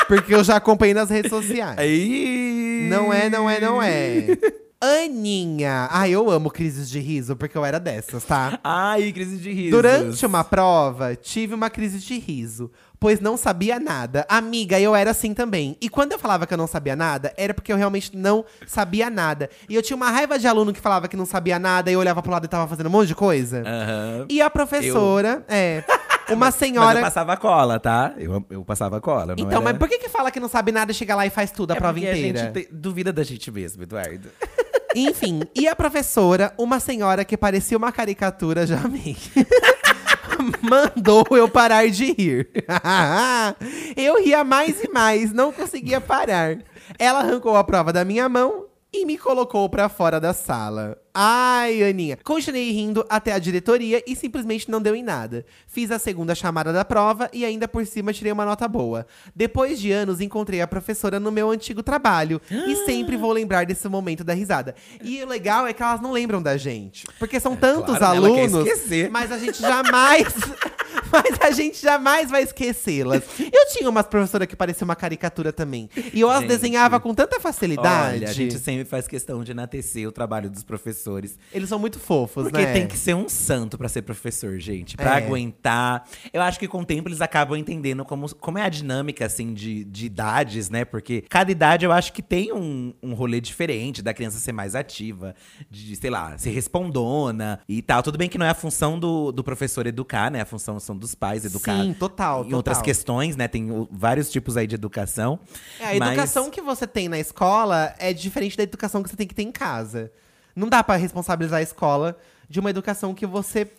[0.07, 1.77] Porque eu já acompanhei nas redes sociais.
[1.77, 2.87] Aí.
[2.89, 4.37] Não é, não é, não é.
[4.79, 5.87] Aninha.
[5.89, 8.59] Ai, eu amo crises de riso, porque eu era dessas, tá?
[8.63, 9.71] Ai, crise de riso.
[9.71, 14.23] Durante uma prova, tive uma crise de riso, pois não sabia nada.
[14.29, 15.75] Amiga, eu era assim também.
[15.81, 19.09] E quando eu falava que eu não sabia nada, era porque eu realmente não sabia
[19.09, 19.49] nada.
[19.67, 21.99] E eu tinha uma raiva de aluno que falava que não sabia nada e eu
[21.99, 23.63] olhava pro lado e tava fazendo um monte de coisa.
[23.65, 24.27] Aham.
[24.29, 25.83] E a professora, é.
[26.29, 26.99] Uma Mas senhora.
[26.99, 28.13] eu passava cola, tá?
[28.17, 29.27] Eu, eu passava cola.
[29.27, 31.25] não Então, era- mas por que que fala que não sabe nada e chega lá
[31.25, 32.41] e faz tudo a É prova inteira?
[32.41, 34.29] A gente te- duvida da gente mesmo, Eduardo.
[34.95, 39.15] Enfim, e a professora, uma senhora que parecia uma caricatura, já amei.
[40.61, 42.49] Mandou eu parar de rir.
[43.95, 46.57] eu ria mais e mais, não conseguia parar.
[46.99, 50.97] Ela arrancou a prova da minha mão e me colocou pra fora da sala.
[51.19, 52.15] Ai, Aninha.
[52.23, 55.43] Continuei rindo até a diretoria e simplesmente não deu em nada.
[55.65, 59.07] Fiz a segunda chamada da prova e ainda por cima tirei uma nota boa.
[59.35, 62.39] Depois de anos, encontrei a professora no meu antigo trabalho.
[62.51, 64.75] e sempre vou lembrar desse momento da risada.
[65.01, 67.07] E o legal é que elas não lembram da gente.
[67.17, 68.27] Porque são tantos É, claro, né?
[68.43, 68.69] Alunos.
[69.09, 70.27] Mas a gente jamais.
[71.11, 73.23] Mas a gente jamais vai esquecê-las.
[73.39, 75.89] Eu tinha umas professoras que pareciam uma caricatura também.
[76.13, 76.49] E eu as Gente.
[76.49, 78.17] desenhava com tanta facilidade.
[78.17, 81.06] Olha, a gente sempre faz questão de enaltecer o trabalho dos professores.
[81.53, 82.73] Eles são muito fofos, Porque né?
[82.73, 84.95] tem que ser um santo pra ser professor, gente.
[84.97, 85.23] Pra É.
[85.23, 86.07] aguentar.
[86.33, 89.53] Eu acho que com o tempo eles acabam entendendo como, como é a dinâmica, assim,
[89.53, 90.83] de, de idades, né?
[90.85, 94.75] Porque cada idade eu acho que tem um, um rolê diferente da criança ser mais
[94.75, 95.33] ativa,
[95.69, 98.01] de, sei lá, ser respondona e tal.
[98.03, 100.41] Tudo bem que não é a função do, do professor educar, né?
[100.41, 101.81] A função são dos pais educar.
[101.81, 103.47] Sim, total, Em outras questões, né?
[103.47, 105.39] Tem o- vários tipos aí de educação.
[105.79, 109.15] É, a mas- educação que você tem na escola é diferente da educação que você
[109.15, 110.11] tem que ter em casa.
[110.57, 112.17] Não dá pra responsabilizar a escola
[112.49, 113.71] de uma educação que você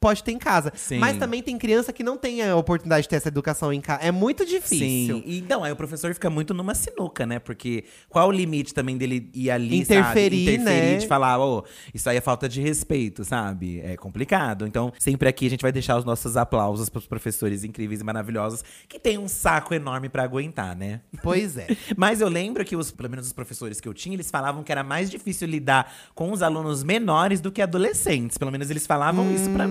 [0.00, 0.72] pode ter em casa.
[0.74, 0.98] Sim.
[0.98, 4.02] Mas também tem criança que não tem a oportunidade de ter essa educação em casa.
[4.02, 5.18] É muito difícil.
[5.18, 7.38] Sim, e não, aí o professor fica muito numa sinuca, né?
[7.38, 10.54] Porque qual o limite também dele ir ali, Interferir, sabe?
[10.54, 10.96] Interferir né?
[10.98, 13.80] de falar, ô, isso aí é falta de respeito, sabe?
[13.80, 14.66] É complicado.
[14.66, 18.62] Então, sempre aqui a gente vai deixar os nossos aplausos pros professores incríveis e maravilhosos
[18.88, 21.00] que tem um saco enorme pra aguentar, né?
[21.22, 21.68] Pois é.
[21.96, 24.72] Mas eu lembro que, os, pelo menos os professores que eu tinha, eles falavam que
[24.72, 28.38] era mais difícil lidar com os alunos menores do que adolescentes.
[28.38, 29.66] Pelo menos eles falavam isso pra,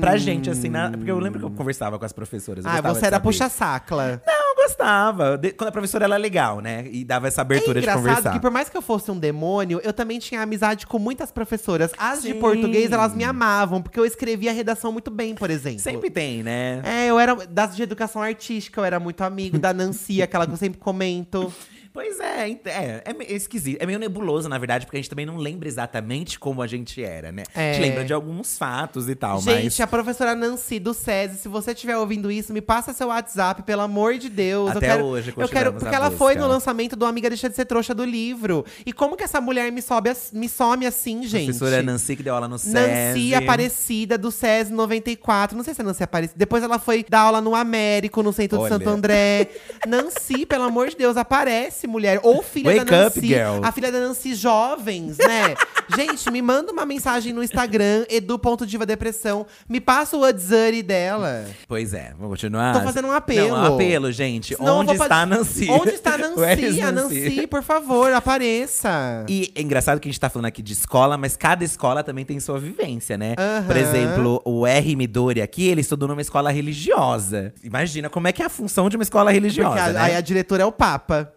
[0.00, 2.64] pra gente, assim, na- porque eu lembro que eu conversava com as professoras.
[2.66, 4.22] ah, você de era puxa-sacla.
[4.26, 5.36] Não, eu gostava.
[5.38, 6.86] De- quando a professora era legal, né?
[6.90, 8.32] E dava essa abertura é de engraçado conversar.
[8.32, 11.92] que por mais que eu fosse um demônio, eu também tinha amizade com muitas professoras.
[11.98, 12.40] As de Sim.
[12.40, 15.80] português, elas me amavam, porque eu escrevia a redação muito bem, por exemplo.
[15.80, 16.80] Sempre tem, né?
[16.84, 20.52] É, eu era das de educação artística, eu era muito amigo da Nancy, aquela que
[20.52, 21.52] eu sempre comento.
[21.92, 23.80] Pois é, é, é meio esquisito.
[23.82, 27.02] É meio nebuloso, na verdade, porque a gente também não lembra exatamente como a gente
[27.02, 27.42] era, né?
[27.54, 27.80] A gente É.
[27.80, 29.80] lembra de alguns fatos e tal, Gente, mas.
[29.80, 33.82] a professora Nancy do SESI, se você estiver ouvindo isso, me passa seu WhatsApp, pelo
[33.82, 34.70] amor de Deus.
[34.70, 36.46] eu Até quero, hoje Eu quero, porque a ela foi busca.
[36.46, 38.64] no lançamento do Amiga Deixa de Ser Trouxa do livro.
[38.86, 41.46] E como que essa mulher me, sobe, me some assim, gente?
[41.46, 42.74] Professora Nancy que deu aula no SESI.
[42.74, 45.56] Nancy Aparecida, do SESI 94.
[45.56, 46.38] Não sei se é Nancy Aparecida.
[46.38, 48.68] Depois ela foi dar aula no Américo, no centro Olha.
[48.70, 49.48] de Santo André.
[49.86, 52.20] Nancy, pelo amor de Deus, aparece, mulher.
[52.22, 53.26] Ou filha Wake da up, Nancy.
[53.28, 53.60] girl.
[53.62, 55.54] A filha da Nancy Jovens, né?
[55.96, 59.46] Gente, me manda uma mensagem no Instagram, edu.divadepressão.
[59.68, 61.46] Me passa o WhatsApp dela.
[61.66, 62.74] Pois é, vamos continuar.
[62.74, 63.48] Tô fazendo um apelo.
[63.56, 64.54] Não, um apelo, gente.
[64.54, 65.70] Senão Onde está a Nancy?
[65.70, 66.82] Onde está a Nancy?
[66.82, 69.24] A Nancy, por favor, apareça.
[69.28, 72.24] E é engraçado que a gente tá falando aqui de escola, mas cada escola também
[72.24, 73.34] tem sua vivência, né?
[73.38, 73.66] Aham.
[73.66, 74.94] Por exemplo, o R.
[74.96, 77.52] Midori aqui, ele estudou numa escola religiosa.
[77.62, 80.00] Imagina como é que é a função de uma escola religiosa, Porque a- né?
[80.00, 81.32] aí a diretora é o Papa.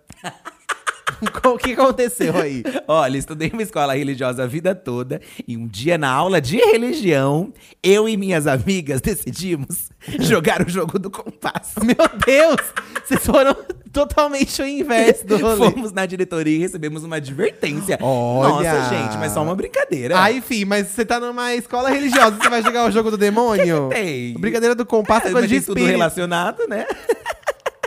[1.45, 2.63] o que aconteceu aí?
[2.87, 6.57] Olha, estudei em uma escola religiosa a vida toda e um dia na aula de
[6.57, 11.83] religião, eu e minhas amigas decidimos jogar o jogo do compasso.
[11.83, 11.95] Meu
[12.25, 12.61] Deus!
[13.03, 13.55] Vocês foram
[13.91, 15.71] totalmente o inverso do rolê.
[15.71, 17.97] Fomos na diretoria e recebemos uma advertência.
[18.01, 18.73] Olha!
[18.73, 20.17] Nossa, gente, mas só uma brincadeira.
[20.17, 23.89] Ai, enfim, mas você tá numa escola religiosa, você vai jogar o jogo do demônio?
[23.89, 24.33] Que que tem?
[24.35, 26.85] Brincadeira do compasso é É, coisa de tudo relacionado, né?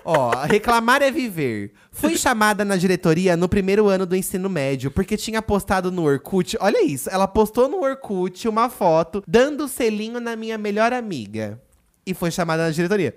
[0.04, 1.72] Ó, reclamar é viver.
[1.90, 6.56] Fui chamada na diretoria no primeiro ano do ensino médio, porque tinha postado no Orkut.
[6.60, 11.60] Olha isso, ela postou no Orkut uma foto dando selinho na minha melhor amiga.
[12.06, 13.14] E foi chamada na diretoria.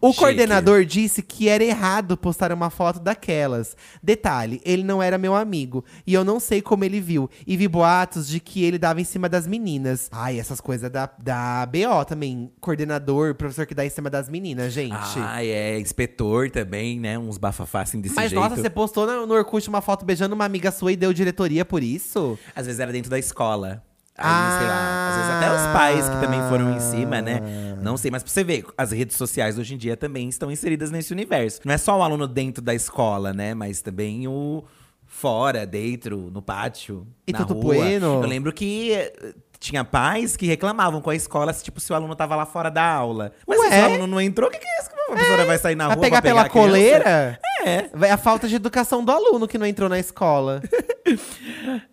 [0.00, 0.18] O Chique.
[0.20, 3.76] coordenador disse que era errado postar uma foto daquelas.
[4.02, 5.84] Detalhe, ele não era meu amigo.
[6.06, 7.28] E eu não sei como ele viu.
[7.46, 10.08] E vi boatos de que ele dava em cima das meninas.
[10.10, 12.50] Ai, essas coisas da, da BO também.
[12.60, 14.94] Coordenador, professor que dá em cima das meninas, gente.
[15.18, 15.78] Ah, é.
[15.78, 17.18] Inspetor também, né?
[17.18, 18.40] Uns bafafá assim desse Mas jeito.
[18.40, 21.64] nossa, você postou no, no Orkut uma foto beijando uma amiga sua e deu diretoria
[21.64, 22.38] por isso?
[22.56, 23.82] Às vezes era dentro da escola.
[24.22, 24.56] Aí, Ah.
[24.58, 27.40] sei lá, às vezes até os pais que também foram em cima, né?
[27.82, 30.90] Não sei, mas pra você ver, as redes sociais hoje em dia também estão inseridas
[30.90, 31.60] nesse universo.
[31.64, 33.54] Não é só o aluno dentro da escola, né?
[33.54, 34.64] Mas também o
[35.06, 37.74] fora, dentro, no pátio, E na tudo rua.
[37.74, 38.20] bueno.
[38.22, 41.96] Eu lembro que eh, tinha pais que reclamavam com a escola, se, tipo, se o
[41.96, 43.32] aluno tava lá fora da aula.
[43.46, 43.82] Mas se Ué?
[43.82, 44.90] o aluno não entrou, o que, que é isso?
[44.90, 47.40] Como a professora vai sair na Vai rua pegar pra pela coleira?
[47.64, 47.90] É.
[48.06, 50.62] É a falta de educação do aluno que não entrou na escola.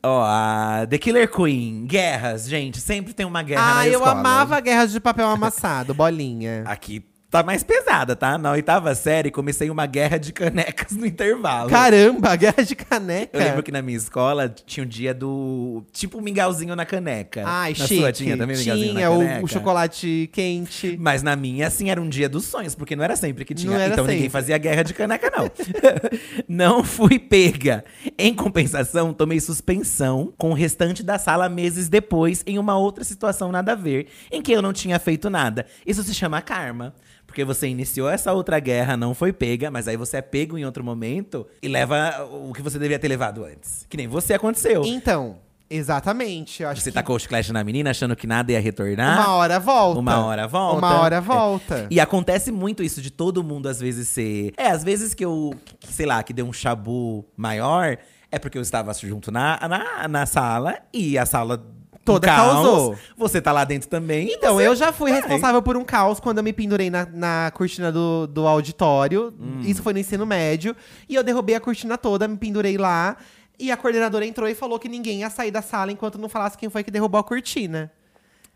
[0.03, 4.11] Ó, a The Killer Queen, guerras, gente, sempre tem uma guerra na ah, eu escola.
[4.11, 6.63] amava guerras de papel amassado, bolinha.
[6.65, 8.37] Aqui tá mais pesada, tá?
[8.37, 11.69] Na oitava série, comecei uma guerra de canecas no intervalo.
[11.69, 13.37] Caramba, guerra de caneca.
[13.37, 15.83] Eu lembro que na minha escola tinha o dia do.
[15.91, 17.43] Tipo um mingauzinho na caneca.
[17.45, 17.99] Ai, na chique.
[17.99, 19.45] sua tinha também mingauzinho Tinha na o, caneca?
[19.45, 20.97] o chocolate quente.
[20.99, 23.71] Mas na minha, assim, era um dia dos sonhos, porque não era sempre que tinha.
[23.73, 24.31] Não era então ninguém sempre.
[24.31, 25.51] fazia guerra de caneca, não.
[26.47, 27.83] não fui pega.
[28.17, 33.51] Em compensação, tomei suspensão com o restante da sala meses depois, em uma outra situação
[33.51, 35.65] nada a ver, em que eu não tinha feito nada.
[35.85, 36.93] Isso se chama karma.
[37.37, 40.65] Porque você iniciou essa outra guerra, não foi pega, mas aí você é pego em
[40.65, 43.85] outro momento e leva o que você devia ter levado antes.
[43.87, 44.81] Que nem você aconteceu.
[44.83, 45.35] Então,
[45.69, 46.63] exatamente.
[46.63, 49.19] Eu acho Você que tacou o chiclete na menina achando que nada ia retornar.
[49.19, 49.99] uma hora volta.
[49.99, 50.77] Uma hora volta.
[50.79, 51.21] Uma hora É.
[51.21, 51.87] volta.
[51.91, 54.51] E acontece muito isso de todo mundo às vezes ser.
[54.57, 57.99] É, às vezes que eu, que, sei lá, que deu um chabu maior,
[58.31, 61.63] é porque eu estava junto na, na, na sala e a sala.
[62.11, 62.97] Um Toda caos, causou.
[63.17, 64.31] Você tá lá dentro também.
[64.31, 65.21] Então, você eu já fui vai.
[65.21, 69.33] responsável por um caos quando eu me pendurei na, na cortina do, do auditório.
[69.39, 69.61] Hum.
[69.61, 70.75] Isso foi no ensino médio.
[71.07, 73.17] E eu derrubei a cortina toda, me pendurei lá.
[73.59, 76.57] E a coordenadora entrou e falou que ninguém ia sair da sala enquanto não falasse
[76.57, 77.91] quem foi que derrubou a cortina.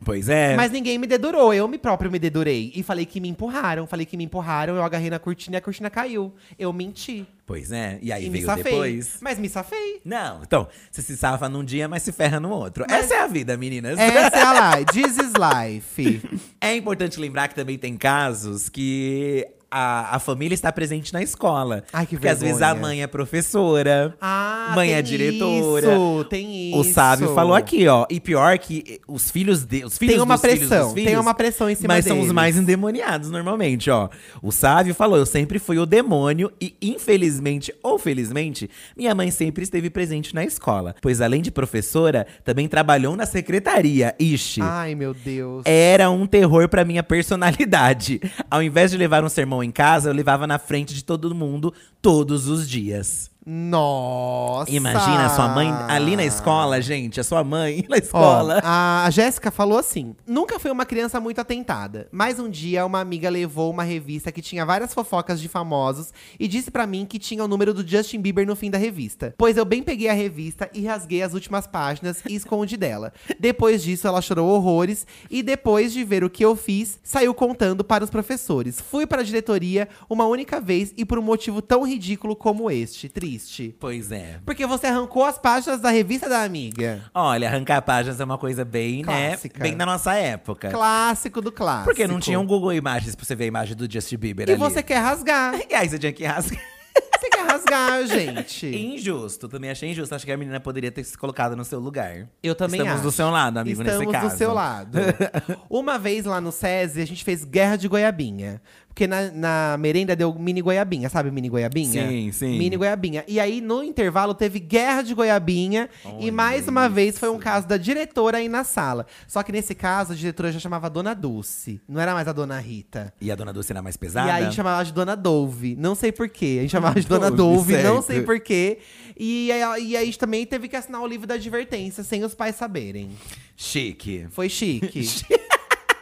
[0.04, 0.56] Pois é.
[0.56, 2.72] Mas ninguém me dedurou, eu me próprio me dedurei.
[2.76, 5.62] E falei que me empurraram, falei que me empurraram, eu agarrei na cortina e a
[5.62, 6.34] cortina caiu.
[6.58, 7.26] Eu menti.
[7.46, 8.00] Pois é.
[8.02, 9.18] E aí e veio depois.
[9.22, 10.02] Mas me safei.
[10.04, 12.86] Não, então, você se safa num dia, mas se ferra no outro.
[12.90, 14.00] Mas- Essa é a vida, meninas.
[14.00, 14.86] Essa é a life.
[14.94, 16.22] This is life.
[16.64, 21.84] É importante lembrar que também tem casos que a, a família está presente na escola.
[21.94, 22.82] Ai, que Porque às vezes a vergonha.
[22.82, 24.14] mãe é professora.
[24.20, 25.94] Ah, Mãe é diretora.
[25.94, 26.78] Isso, tem isso.
[26.80, 28.06] O sábio falou aqui, ó.
[28.10, 31.20] E pior que os filhos de, os filhos Tem uma filhos pressão, dos tem filhos,
[31.22, 32.34] uma pressão em cima Mas são os deles.
[32.34, 34.10] mais endemoniados normalmente, ó.
[34.42, 39.64] O sábio falou: "Eu sempre fui o demônio e infelizmente ou felizmente, minha mãe sempre
[39.64, 44.16] esteve presente na escola, pois além de professora, também trabalhou na secretaria.
[44.20, 44.62] Ixi.
[44.62, 45.64] Ai, meu Deus.
[45.66, 48.20] Era um terror pra minha personalidade.
[48.50, 51.74] Ao invés de levar um sermão em casa, eu levava na frente de todo mundo
[52.02, 53.31] todos os dias.
[53.44, 54.72] Nossa.
[54.72, 58.62] Imagina a sua mãe ali na escola, gente, a sua mãe na Ó, escola.
[58.64, 63.30] a Jéssica falou assim: nunca fui uma criança muito atentada, mas um dia uma amiga
[63.32, 67.44] levou uma revista que tinha várias fofocas de famosos e disse pra mim que tinha
[67.44, 69.34] o número do Justin Bieber no fim da revista.
[69.38, 73.12] Pois eu bem peguei a revista e rasguei as últimas páginas e escondi dela.
[73.40, 77.84] Depois disso, ela chorou horrores e depois de ver o que eu fiz, saiu contando
[77.84, 78.80] para os professores.
[78.80, 83.10] Fui para a diretoria uma única vez e por um motivo tão ridículo como este.
[83.10, 83.31] Triste.
[83.80, 84.40] Pois é.
[84.46, 87.02] Porque você arrancou as páginas da revista da amiga.
[87.14, 89.60] Olha, arrancar páginas é uma coisa bem, Clássica.
[89.60, 89.64] né?
[89.70, 90.70] Bem da nossa época.
[90.70, 91.86] Clássico do clássico.
[91.86, 94.54] Porque não tinha um Google Imagens pra você ver a imagem do Justin Bieber E
[94.54, 94.60] ali.
[94.60, 95.56] você quer rasgar.
[95.70, 96.60] E aí você tinha que rasgar.
[97.20, 98.68] você rasgar, gente.
[98.68, 100.14] Injusto, também achei injusto.
[100.16, 102.28] Acho que a menina poderia ter se colocado no seu lugar.
[102.42, 103.04] Eu também Estamos acho.
[103.04, 104.36] do seu lado, amigo, Estamos nesse caso.
[104.36, 104.98] do seu lado.
[105.70, 108.62] Uma vez lá no SESI, a gente fez guerra de goiabinha.
[108.92, 112.10] Porque na, na merenda deu mini goiabinha, sabe mini goiabinha?
[112.10, 112.58] Sim, sim.
[112.58, 113.24] Mini goiabinha.
[113.26, 115.90] E aí, no intervalo, teve guerra de goiabinha.
[116.20, 119.06] e mais uma vez, foi um caso da diretora aí na sala.
[119.30, 121.82] Só que nesse caso, a diretora já chamava Dona Dulce.
[121.88, 123.14] Não era mais a Dona Rita.
[123.22, 124.28] E a dona Dulce era mais pesada?
[124.28, 125.78] E aí chamava de Dona Dove.
[125.80, 126.58] Não sei porquê.
[126.60, 128.80] A gente chamava de Dona Dove, não sei porquê.
[129.18, 132.56] E, aí- e aí também teve que assinar o livro da advertência, sem os pais
[132.56, 133.10] saberem.
[133.56, 134.26] Chique.
[134.32, 135.06] Foi chique.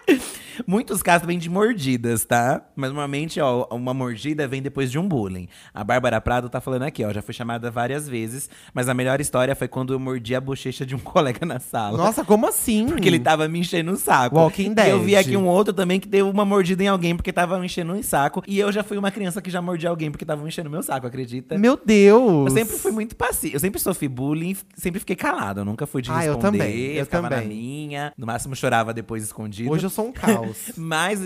[0.68, 2.62] Muitos casos vêm de mordidas, tá?
[2.76, 5.48] Mas normalmente, ó, uma mordida vem depois de um bullying.
[5.74, 9.22] A Bárbara Prado tá falando aqui, ó, já foi chamada várias vezes, mas a melhor
[9.22, 11.98] história foi quando eu mordi a bochecha de um colega na sala.
[11.98, 12.88] Nossa, como assim?
[12.88, 14.36] Porque ele tava me enchendo o saco.
[14.36, 15.26] Walking E eu vi Dead.
[15.26, 18.04] aqui um outro também que deu uma mordida em alguém porque tava me enchendo um
[18.04, 18.44] saco.
[18.46, 20.84] E eu já fui uma criança que já mordi alguém porque tava me enchendo meu
[20.84, 21.58] saco, acredita?
[21.58, 22.48] Meu Deus!
[22.48, 23.56] Eu sempre fui muito passivo.
[23.56, 25.62] Eu sempre sofri bullying, sempre fiquei calado.
[25.62, 26.58] Eu nunca fui de Ah, eu responder.
[26.58, 27.48] também, eu ficava na também.
[27.58, 28.12] minha.
[28.18, 29.72] No máximo chorava depois escondido.
[29.72, 30.72] Hoje eu sou um caos.
[30.78, 31.20] Mas,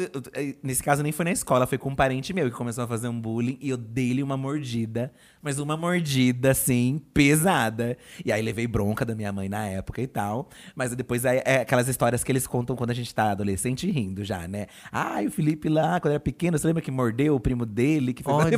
[0.62, 3.08] nesse caso, nem foi na escola, foi com um parente meu que começou a fazer
[3.08, 5.12] um bullying e eu dei-lhe uma mordida.
[5.44, 7.98] Mas uma mordida, assim, pesada.
[8.24, 10.48] E aí levei bronca da minha mãe na época e tal.
[10.74, 14.24] Mas depois é, é aquelas histórias que eles contam quando a gente tá adolescente rindo
[14.24, 14.68] já, né?
[14.90, 18.14] Ai, o Felipe lá, quando era pequeno, você lembra que mordeu o primo dele?
[18.14, 18.58] Que foi Olha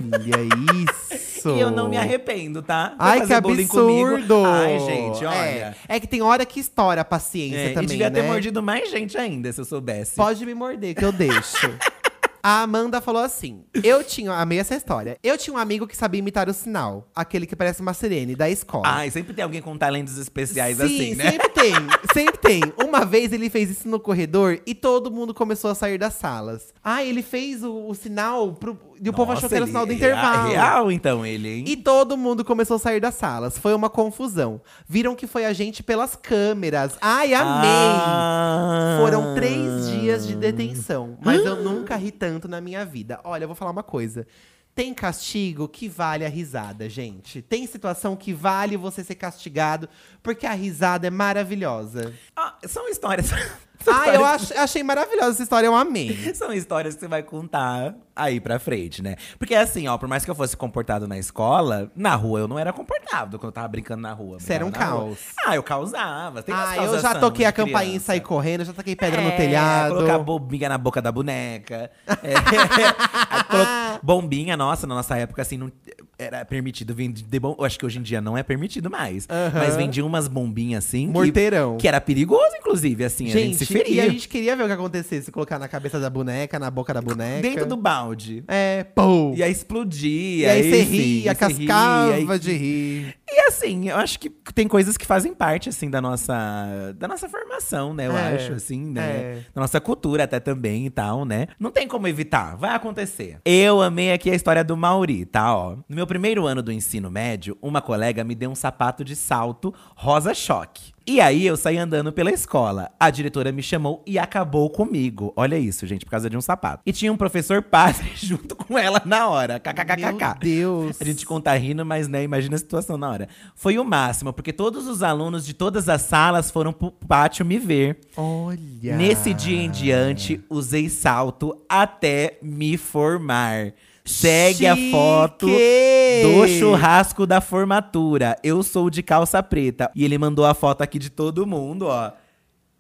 [0.83, 1.49] isso!
[1.49, 2.89] E eu não me arrependo, tá?
[2.89, 3.75] Foi Ai, que comigo.
[3.75, 4.45] absurdo!
[4.45, 5.75] Ai, gente, olha.
[5.87, 8.21] É, é que tem hora que estoura a paciência É, também, e devia né?
[8.21, 10.15] ter mordido mais gente ainda, se eu soubesse.
[10.15, 11.71] Pode me morder, que eu deixo.
[12.47, 14.31] A Amanda falou assim: Eu tinha.
[14.33, 15.17] Amei essa história.
[15.23, 17.09] Eu tinha um amigo que sabia imitar o sinal.
[17.15, 18.83] Aquele que parece uma sirene da escola.
[18.85, 21.31] Ai, sempre tem alguém com talentos especiais Sim, assim, né?
[21.31, 21.73] sempre tem,
[22.13, 22.61] sempre tem.
[22.77, 26.71] Uma vez ele fez isso no corredor e todo mundo começou a sair das salas.
[26.83, 29.85] Ah, ele fez o, o sinal pro, e o povo achou que era o sinal
[29.85, 30.49] do ele- intervalo.
[30.49, 31.65] Real, então, ele, hein?
[31.67, 33.57] E todo mundo começou a sair das salas.
[33.57, 34.61] Foi uma confusão.
[34.87, 36.97] Viram que foi a gente pelas câmeras.
[37.01, 37.69] Ai, amei!
[37.69, 38.97] Ah.
[39.01, 41.17] Foram três dias de detenção.
[41.21, 43.19] Mas eu nunca ri tanto tanto na minha vida.
[43.23, 44.27] Olha, eu vou falar uma coisa.
[44.73, 47.41] Tem castigo que vale a risada, gente.
[47.41, 49.87] Tem situação que vale você ser castigado,
[50.21, 52.13] porque a risada é maravilhosa.
[52.35, 53.29] Ah, são histórias.
[53.91, 56.15] Ah, eu ach- achei maravilhosa essa história, eu amei.
[56.35, 59.15] São histórias que você vai contar aí pra frente, né?
[59.37, 62.57] Porque assim, ó, por mais que eu fosse comportado na escola, na rua eu não
[62.57, 64.39] era comportado quando eu tava brincando na rua.
[64.39, 64.99] Você era um na rua.
[65.05, 65.17] caos.
[65.45, 66.41] Ah, eu causava.
[66.43, 69.31] Tem Ah, eu já toquei a campainha e saí correndo, já toquei pedra É, no
[69.37, 69.95] telhado.
[69.95, 71.91] Colocar bombinha na boca da boneca.
[72.23, 72.35] É.
[74.03, 75.71] Bombinha, nossa, na nossa época, assim, não
[76.17, 77.55] era permitido vender bom.
[77.57, 79.27] Eu acho que hoje em dia não é permitido mais.
[79.29, 79.59] Aham.
[79.59, 81.07] Mas vendiam umas bombinhas assim.
[81.07, 81.77] que- Morteirão.
[81.77, 83.25] Que, era perigoso, inclusive, assim.
[83.27, 84.03] a gente se Gente, e feria.
[84.03, 87.01] a gente queria ver o que acontecesse, colocar na cabeça da boneca, na boca da
[87.01, 87.41] boneca.
[87.41, 88.43] Dentro do balde.
[88.47, 89.33] É, pô.
[89.35, 90.47] E aí explodia.
[90.47, 93.15] E aí você ria, cascava e- de rir.
[93.55, 97.93] Assim, eu acho que tem coisas que fazem parte, assim, da nossa, da nossa formação,
[97.93, 98.07] né?
[98.07, 99.01] Eu É, acho, assim, né?
[99.01, 99.39] é.
[99.53, 101.47] Da nossa cultura até também e tal, né?
[101.57, 103.39] Não tem como evitar, vai acontecer.
[103.45, 105.55] Eu amei aqui a história do Mauri, tá?
[105.55, 105.77] Ó.
[105.87, 109.73] No meu primeiro ano do ensino médio, uma colega me deu um sapato de salto
[109.95, 110.93] rosa choque.
[111.07, 112.91] E aí eu saí andando pela escola.
[112.99, 115.31] A diretora me chamou e acabou comigo.
[115.35, 116.81] Olha isso, gente, por causa de um sapato.
[116.83, 119.59] E tinha um professor padre junto com ela na hora.
[119.59, 120.01] KKKKK.
[120.01, 120.97] Meu Deus.
[120.99, 123.29] A gente conta rindo, mas né, imagina a situação na hora.
[123.53, 127.59] Foi o máximo, porque todos os alunos de todas as salas foram pro pátio me
[127.59, 127.99] ver.
[128.17, 128.95] Olha.
[128.97, 133.73] Nesse dia em diante, usei salto até me formar.
[134.05, 134.91] Segue a Chique!
[134.91, 138.37] foto do churrasco da formatura.
[138.43, 139.89] Eu sou de calça preta.
[139.95, 142.11] E ele mandou a foto aqui de todo mundo, ó.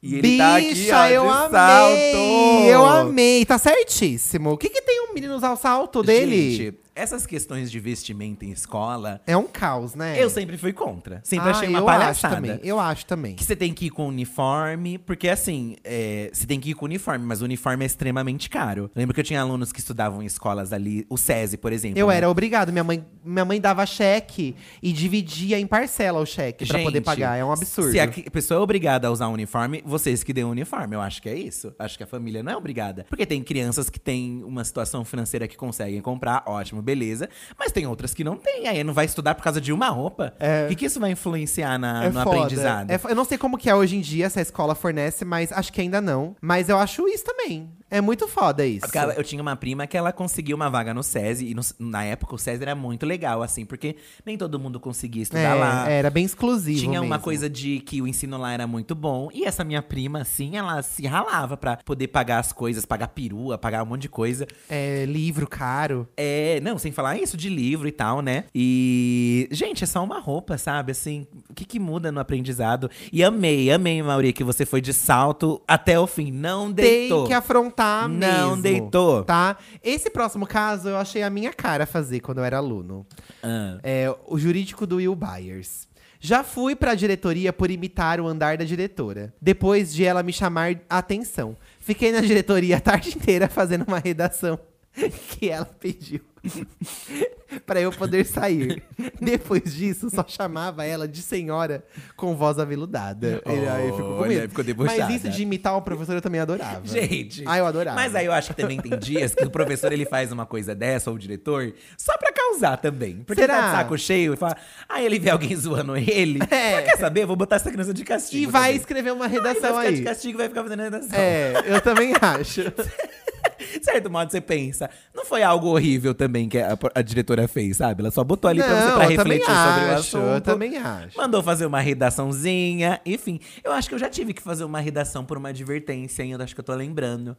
[0.03, 1.49] E ele Bicha, tá aqui, ó, eu amei!
[1.51, 2.67] salto.
[2.67, 4.51] Eu amei, tá certíssimo.
[4.51, 6.77] O que que tem um menino usar o salto dele?
[6.95, 10.15] Essas questões de vestimenta em escola, É um caos, né?
[10.21, 11.19] eu sempre fui contra.
[11.23, 12.35] Sempre ah, achei uma eu palhaçada.
[12.35, 13.35] Acho também, eu acho também.
[13.35, 16.85] Que você tem que ir com uniforme, porque assim, é, você tem que ir com
[16.85, 18.89] uniforme, mas o uniforme é extremamente caro.
[18.95, 21.99] Lembro que eu tinha alunos que estudavam em escolas ali, o SESI, por exemplo.
[21.99, 22.15] Eu né?
[22.15, 22.71] era obrigado.
[22.71, 27.37] Minha mãe, minha mãe dava cheque e dividia em parcela o cheque pra poder pagar.
[27.37, 27.91] É um absurdo.
[27.91, 30.95] Se a pessoa é obrigada a usar um uniforme, vocês que dêem o uniforme.
[30.95, 31.73] Eu acho que é isso.
[31.77, 33.05] Acho que a família não é obrigada.
[33.09, 37.27] Porque tem crianças que têm uma situação financeira que conseguem comprar, ótimo, beleza.
[37.57, 38.67] Mas tem outras que não têm.
[38.67, 40.33] Aí não vai estudar por causa de uma roupa.
[40.39, 40.65] É.
[40.65, 42.37] O que, que isso vai influenciar na, É no foda.
[42.37, 42.89] aprendizado?
[42.91, 45.51] É eu não sei como que é hoje em dia, se a escola fornece, mas
[45.51, 46.35] acho que ainda não.
[46.41, 47.69] Mas eu acho isso também.
[47.89, 48.81] É muito foda isso.
[48.81, 51.51] Porque eu tinha uma prima que ela conseguiu uma vaga no SESI.
[51.51, 53.95] E no- na época o SESI era muito legal, assim, porque
[54.25, 55.89] nem todo mundo conseguia estudar lá.
[55.89, 57.23] é, era bem exclusivo Tinha uma mesmo.
[57.23, 59.29] coisa de que o ensino lá era muito bom.
[59.33, 63.57] E essa minha prima, assim, ela se ralava pra poder pagar as coisas, pagar perua,
[63.57, 64.47] pagar um monte de coisa.
[64.69, 66.07] É, livro caro.
[66.17, 68.45] É, não, sem falar isso de livro e tal, né?
[68.53, 70.91] E, gente, é só uma roupa, sabe?
[70.91, 72.89] Assim, o que que muda no aprendizado?
[73.13, 76.31] E amei, amei, Mauri, que você foi de salto até o fim.
[76.31, 77.19] Não deitou.
[77.19, 77.74] Tem que afrontar
[78.07, 79.23] Não mesmo, deitou.
[79.23, 79.57] Tá?
[79.83, 83.05] Esse próximo caso eu achei a minha cara fazer quando eu era aluno.
[83.43, 83.77] Ah.
[83.83, 85.87] É o jurídico do Will Byers.
[86.19, 89.33] Já fui pra diretoria por imitar o andar da diretora.
[89.39, 91.55] Depois de ela me chamar a atenção.
[91.79, 94.59] Fiquei na diretoria a tarde inteira fazendo uma redação
[95.29, 96.21] que ela pediu.
[97.65, 98.83] pra eu poder sair.
[99.19, 101.83] Depois disso, só chamava ela de senhora
[102.15, 103.41] com voz aveludada.
[103.45, 104.49] Ele aí ficou com medo.
[104.49, 104.85] ficou.
[104.85, 106.85] Mas isso de imitar o professor eu também adorava.
[106.85, 107.43] Gente.
[107.45, 107.95] Ah, eu adorava.
[107.95, 110.75] Mas aí eu acho que também tem dias que o professor ele faz uma coisa
[110.75, 113.23] dessa, ou o diretor, só pra causar também.
[113.25, 113.53] Porque Será?
[113.53, 114.55] ele tá de saco cheio e fala.
[114.87, 116.39] Aí ele vê alguém zoando ele.
[116.49, 116.77] É.
[116.77, 117.25] Ah, quer saber?
[117.25, 118.43] Vou botar essa criança de castigo.
[118.43, 118.77] E vai também.
[118.77, 119.95] escrever uma redação vai ficar aí.
[119.95, 121.17] de castigo e vai ficar fazendo redação.
[121.17, 122.61] É, eu também acho.
[123.57, 124.89] De certo modo, você pensa.
[125.13, 128.01] Não foi algo horrível também que a, a diretora fez, sabe?
[128.01, 130.23] Ela só botou ali pra você Não, pra eu também refletir sobre o acho, assunto.
[130.35, 131.17] eu também acho.
[131.17, 132.99] Mandou fazer uma redaçãozinha.
[133.05, 136.43] Enfim, eu acho que eu já tive que fazer uma redação por uma advertência ainda.
[136.43, 137.35] Acho que eu tô lembrando.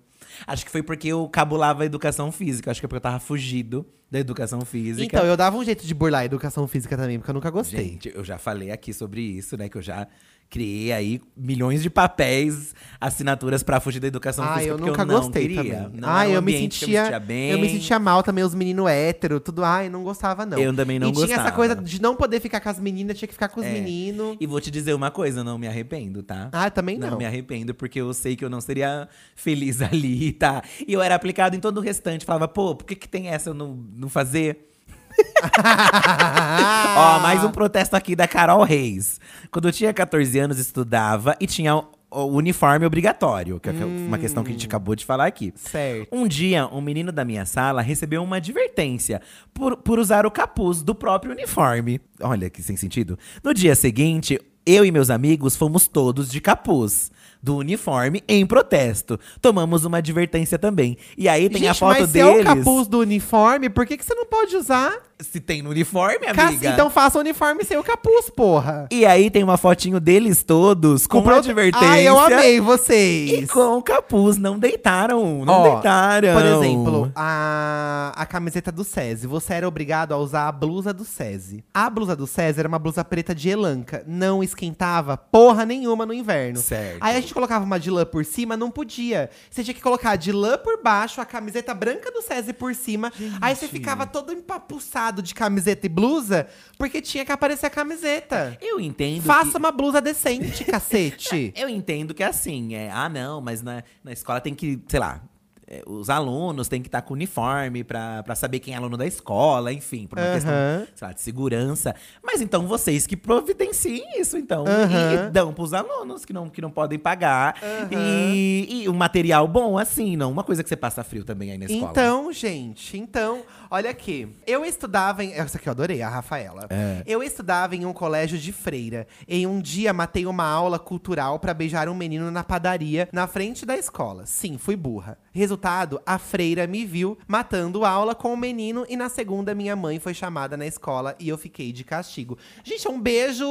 [0.46, 2.70] Acho que foi porque eu cabulava a educação física.
[2.70, 5.04] Acho que é porque eu tava fugido da educação física.
[5.04, 7.84] Então, eu dava um jeito de burlar a educação física também, porque eu nunca gostei.
[7.84, 9.68] Gente, eu já falei aqui sobre isso, né?
[9.68, 10.06] Que eu já
[10.48, 14.72] criei aí milhões de papéis, assinaturas pra fugir da educação Ah, física.
[14.72, 15.82] eu porque nunca eu gostei queria.
[15.84, 16.00] também.
[16.00, 17.50] Não ah, eu me sentia, eu me sentia bem.
[17.50, 19.64] eu me sentia mal também, os meninos hétero, tudo.
[19.64, 20.58] Ai, não gostava não.
[20.58, 21.56] Eu também não e tinha essa gostava.
[21.56, 23.72] coisa de não poder ficar com as meninas, tinha que ficar com os É.
[23.72, 24.36] meninos.
[24.40, 26.48] E vou te dizer uma coisa, eu não me arrependo, tá?
[26.52, 27.10] Ah, também não.
[27.10, 30.62] Não me arrependo, porque eu sei que eu não seria feliz ali, tá?
[30.86, 32.24] E eu era aplicado em todo o restante.
[32.24, 34.72] Falava, pô, por que, que tem essa eu não, não fazer?
[36.96, 39.20] Ó, mais um protesto aqui da Carol Reis.
[39.50, 41.74] Quando eu tinha 14 anos, estudava e tinha
[42.10, 45.52] o uniforme obrigatório, que é uma questão que a gente acabou de falar aqui.
[45.56, 46.08] Certo.
[46.14, 49.20] Um dia, um menino da minha sala recebeu uma advertência
[49.52, 52.00] por, por usar o capuz do próprio uniforme.
[52.20, 53.18] Olha que sem sentido.
[53.42, 57.10] No dia seguinte, eu e meus amigos fomos todos de capuz.
[57.46, 59.20] Do uniforme em protesto.
[59.40, 60.98] Tomamos uma advertência também.
[61.16, 62.32] E aí tem Gente, a foto mas deles.
[62.32, 64.92] se é o capuz do uniforme, por que, que você não pode usar?
[65.18, 66.68] Se tem no uniforme, amiga.
[66.68, 68.86] Então faça o uniforme sem o capuz, porra.
[68.90, 71.88] E aí tem uma fotinho deles todos com, prote- advertência.
[71.88, 73.50] Ai, eu amei E vocês.
[73.50, 76.34] com o capuz, não deitaram, não Ó, deitaram.
[76.34, 79.26] Por exemplo, a, a camiseta do SESI.
[79.26, 81.64] Você era obrigado a usar a blusa do SESI.
[81.72, 84.04] A blusa do SESI era uma blusa preta de elanca.
[84.06, 86.58] Não esquentava porra nenhuma no inverno.
[86.58, 86.98] Certo.
[87.00, 89.30] Aí a gente colocava uma de lã por cima, não podia.
[89.50, 93.10] Você tinha que colocar de lã por baixo, a camiseta branca do SESI por cima.
[93.40, 96.46] Aí você ficava todo empapuçado de camiseta e blusa,
[96.78, 98.56] porque tinha que aparecer a camiseta.
[98.60, 99.56] eu entendo Faça que...
[99.58, 101.52] uma blusa decente, cacete.
[101.56, 105.00] Eu entendo que é assim, é, ah não, mas na, na escola tem que, sei
[105.00, 105.22] lá,
[105.68, 109.04] é, os alunos têm que estar com uniforme pra, pra saber quem é aluno da
[109.04, 110.86] escola, enfim, por uma questão, Aham.
[110.94, 111.92] sei lá, de segurança.
[112.22, 114.64] Mas então vocês que providenciem isso, então.
[114.64, 115.26] Aham.
[115.26, 117.56] E dão pros alunos que não, que não podem pagar.
[117.90, 121.58] E, e um material bom, assim, não uma coisa que você passa frio também aí
[121.58, 121.90] na escola.
[121.90, 124.28] Então, gente, então, olha aqui.
[124.46, 125.32] Eu estudava em.
[125.32, 126.66] Essa aqui eu adorei, a Rafaela.
[126.70, 127.02] É.
[127.06, 129.06] Eu estudava em um colégio de freira.
[129.28, 133.64] Em um dia, matei uma aula cultural pra beijar um menino na padaria na frente
[133.66, 134.24] da escola.
[134.26, 135.18] Sim, fui burra.
[135.32, 139.98] Resultado, a freira me viu matando aula com o menino e na segunda minha mãe
[139.98, 142.38] foi chamada na escola e eu fiquei de castigo.
[142.64, 143.46] Gente, é um beijo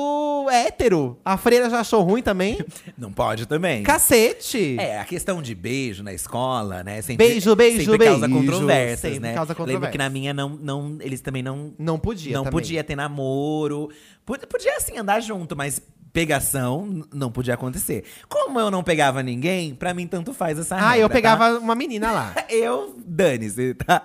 [0.49, 1.19] hétero.
[1.23, 2.57] A freira já achou ruim também?
[2.97, 3.83] Não pode também.
[3.83, 4.77] Cacete!
[4.79, 7.01] É, a questão de beijo na escola, né?
[7.01, 8.41] Sempre, Beijo, beijo, sempre causa beijo.
[8.41, 9.33] controvérsias, Sempre né?
[9.35, 9.97] causa Lembro que controvérsias.
[10.05, 12.51] Na minha não, não, eles também não Não podia não também.
[12.59, 13.89] podia ter namoro.
[14.25, 15.81] Podia, assim andar junto, mas
[16.13, 18.05] pegação não podia acontecer.
[18.29, 21.13] Como eu não pegava ninguém, pra mim tanto faz essa Ah, regra, eu tá?
[21.13, 22.33] pegava uma menina lá.
[22.49, 24.01] Eu, dane-se, tá?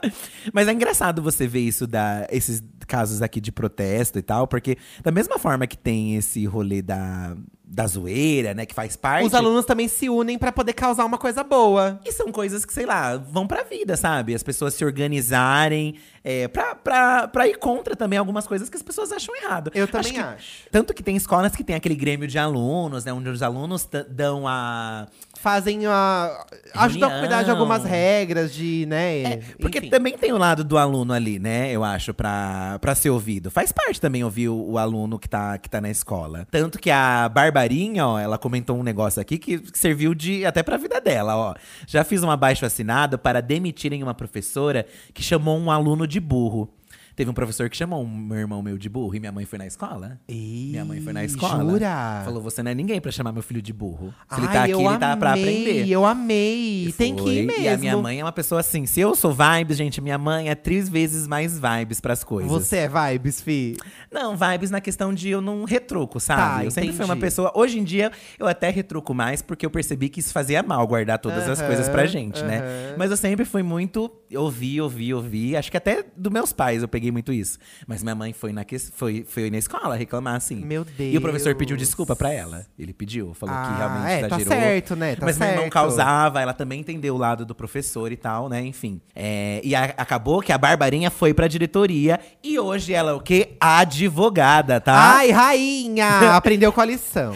[0.53, 2.61] Mas é engraçado você ver isso, da, esses
[2.91, 7.36] casos aqui de protesto e tal, porque da mesma forma que tem esse rolê da,
[7.64, 9.26] da zoeira, né, que faz parte.
[9.26, 12.01] Os alunos também se unem pra poder causar uma coisa boa.
[12.05, 14.34] E são coisas que, sei lá, vão pra vida, sabe?
[14.34, 18.82] As pessoas se organizarem é, pra, pra, pra ir contra também algumas coisas que as
[18.82, 19.70] pessoas acham errado.
[19.74, 20.68] Eu também que- acho.
[20.70, 23.12] Tanto que tem escolas que tem aquele grêmio de alunos, né?
[23.12, 25.07] Onde os alunos dão a.
[25.43, 26.45] Fazem a.
[26.74, 29.22] ajudam a cuidar de algumas regras, de, né?
[29.22, 29.91] É, porque enfim.
[29.91, 31.70] também tem o lado do aluno ali, né?
[31.70, 33.51] Eu acho, pra, pra ser ouvido.
[33.51, 36.47] Faz parte também ouvir o, o aluno que tá, que tá na escola.
[36.51, 40.62] Tanto que a Barbarinha, ó, ela comentou um negócio aqui que que serviu de até
[40.62, 41.55] pra vida dela, ó.
[41.86, 46.72] Já fiz um abaixo assinado para demitirem uma professora que chamou um aluno de burro.
[47.20, 49.58] Teve um professor que chamou um meu irmão meu de burro e minha mãe foi
[49.58, 50.18] na escola.
[50.26, 51.70] Minha mãe foi na escola.
[51.70, 52.22] Jura?
[52.24, 54.14] Falou: você não é ninguém pra chamar meu filho de burro.
[54.32, 55.86] Se ele Ai, tá aqui, ele tá pra aprender.
[55.86, 56.94] Eu amei.
[56.96, 57.46] Tem que ir Foi.
[57.46, 57.62] mesmo.
[57.62, 58.86] E a minha mãe é uma pessoa assim.
[58.86, 62.50] Se eu sou vibes, gente, minha mãe é três vezes mais vibes pras coisas.
[62.50, 63.76] Você é vibes, fi?
[64.10, 66.40] Não, vibes na questão de eu não retruco, sabe?
[66.40, 67.20] Tá, eu sempre fui uma entendi.
[67.26, 67.52] pessoa.
[67.54, 71.18] Hoje em dia, eu até retruco mais porque eu percebi que isso fazia mal guardar
[71.18, 72.60] todas as Aham, coisas pra gente, né?
[72.60, 72.94] aham.
[72.96, 74.10] Mas eu sempre fui muito.
[74.34, 75.54] Ouvi, ouvi, ouvi.
[75.54, 77.58] Acho que até dos meus pais eu peguei muito isso.
[77.86, 78.78] Mas minha mãe foi na, que...
[78.78, 80.56] foi, foi na escola reclamar, assim.
[80.56, 81.88] Meu E o professor pediu Deus.
[81.88, 82.66] desculpa pra ela.
[82.78, 84.52] Ele pediu, falou que Ah, realmente é, tá exagerou.
[84.62, 85.16] certo, né?
[85.16, 85.72] Tá Mas meu irmão certo.
[85.72, 88.61] causava, ela também entendeu o lado do professor e tal, né?
[88.64, 89.00] Enfim.
[89.14, 93.20] É, e a- acabou que a Barbarinha foi pra diretoria e hoje ela é o
[93.20, 93.56] quê?
[93.61, 95.16] Advogada, tá?
[95.16, 96.08] Ai, rainha!
[96.36, 97.32] Aprendeu com a lição.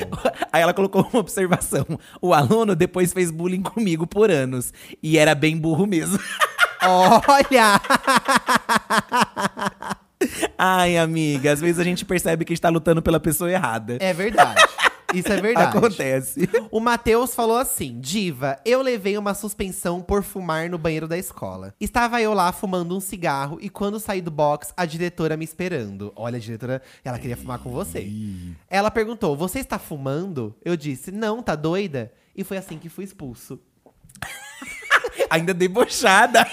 [0.53, 1.87] Aí ela colocou uma observação.
[2.21, 4.73] O aluno depois fez bullying comigo por anos.
[5.03, 6.19] E era bem burro mesmo.
[6.89, 7.81] Olha!
[10.57, 13.99] Ai, amiga, às vezes a gente percebe que a gente tá lutando pela pessoa errada.
[14.01, 14.63] É verdade.
[15.15, 15.77] Isso é verdade.
[15.77, 16.49] Acontece.
[16.71, 21.75] O Matheus falou assim: Diva, eu levei uma suspensão por fumar no banheiro da escola.
[21.81, 26.13] Estava eu lá fumando um cigarro e quando saí do box, a diretora me esperando.
[26.17, 28.11] Olha, a diretora, ela queria fumar com você.
[28.69, 30.55] Ela perguntou: Você está fumando?
[30.65, 32.13] Eu disse: Não, tá doida?
[32.35, 33.61] E foi assim que fui expulso.
[35.31, 36.45] Ainda debochada.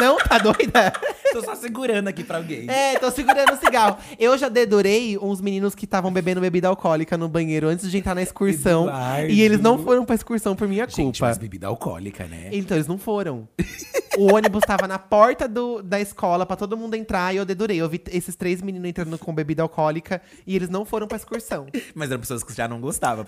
[0.00, 0.92] Não, tá doida?
[1.32, 2.68] Tô só segurando aqui pra alguém.
[2.68, 3.96] É, tô segurando o cigarro.
[4.18, 8.16] Eu já dedurei uns meninos que estavam bebendo bebida alcoólica no banheiro antes de entrar
[8.16, 8.88] na excursão.
[8.88, 9.28] Eduardo.
[9.28, 11.26] E eles não foram pra excursão por minha Gente, culpa.
[11.28, 12.48] mas bebida alcoólica, né?
[12.50, 13.46] Então, eles não foram.
[14.18, 17.76] o ônibus tava na porta do, da escola pra todo mundo entrar e eu dedurei.
[17.80, 21.66] Eu vi esses três meninos entrando com bebida alcoólica e eles não foram pra excursão.
[21.94, 23.24] Mas eram pessoas que já não gostavam, É,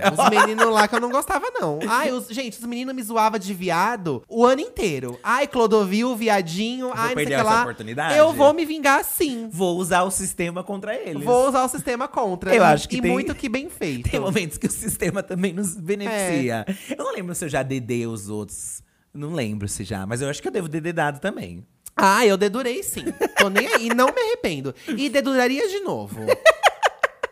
[0.00, 0.20] provavelmente.
[0.22, 1.78] os meninos lá que eu não gostava, não.
[1.88, 5.18] Ai, os- gente, os meninos me zoavam de viado o ano inteiro.
[5.22, 7.60] Ai, Clodovil, viadinho, ai, não sei essa lá.
[7.62, 8.16] oportunidade?
[8.18, 9.48] Eu vou me vingar sim.
[9.52, 11.22] Vou usar o sistema contra eles.
[11.24, 12.54] Vou usar o sistema contra.
[12.54, 14.10] Eu E- acho que e tem- muito que bem feito.
[14.10, 16.64] Tem momentos que o sistema também nos beneficia.
[16.90, 18.82] Eu não lembro se eu já dedei os outros.
[19.16, 21.66] Não lembro se já, mas eu acho que eu devo ter dedado também.
[21.96, 23.04] Ah, eu dedurei sim.
[23.38, 24.74] Tô nem aí, não me arrependo.
[24.86, 26.20] E deduraria de novo.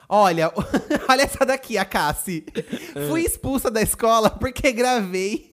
[0.09, 0.51] Olha,
[1.09, 2.47] olha essa daqui, a Cassie.
[3.09, 5.54] Fui expulsa da escola porque gravei.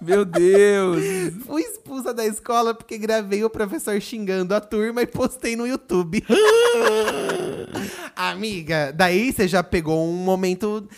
[0.00, 1.02] Meu Deus!
[1.44, 6.24] Fui expulsa da escola porque gravei o professor xingando a turma e postei no YouTube.
[8.14, 10.88] Amiga, daí você já pegou um momento.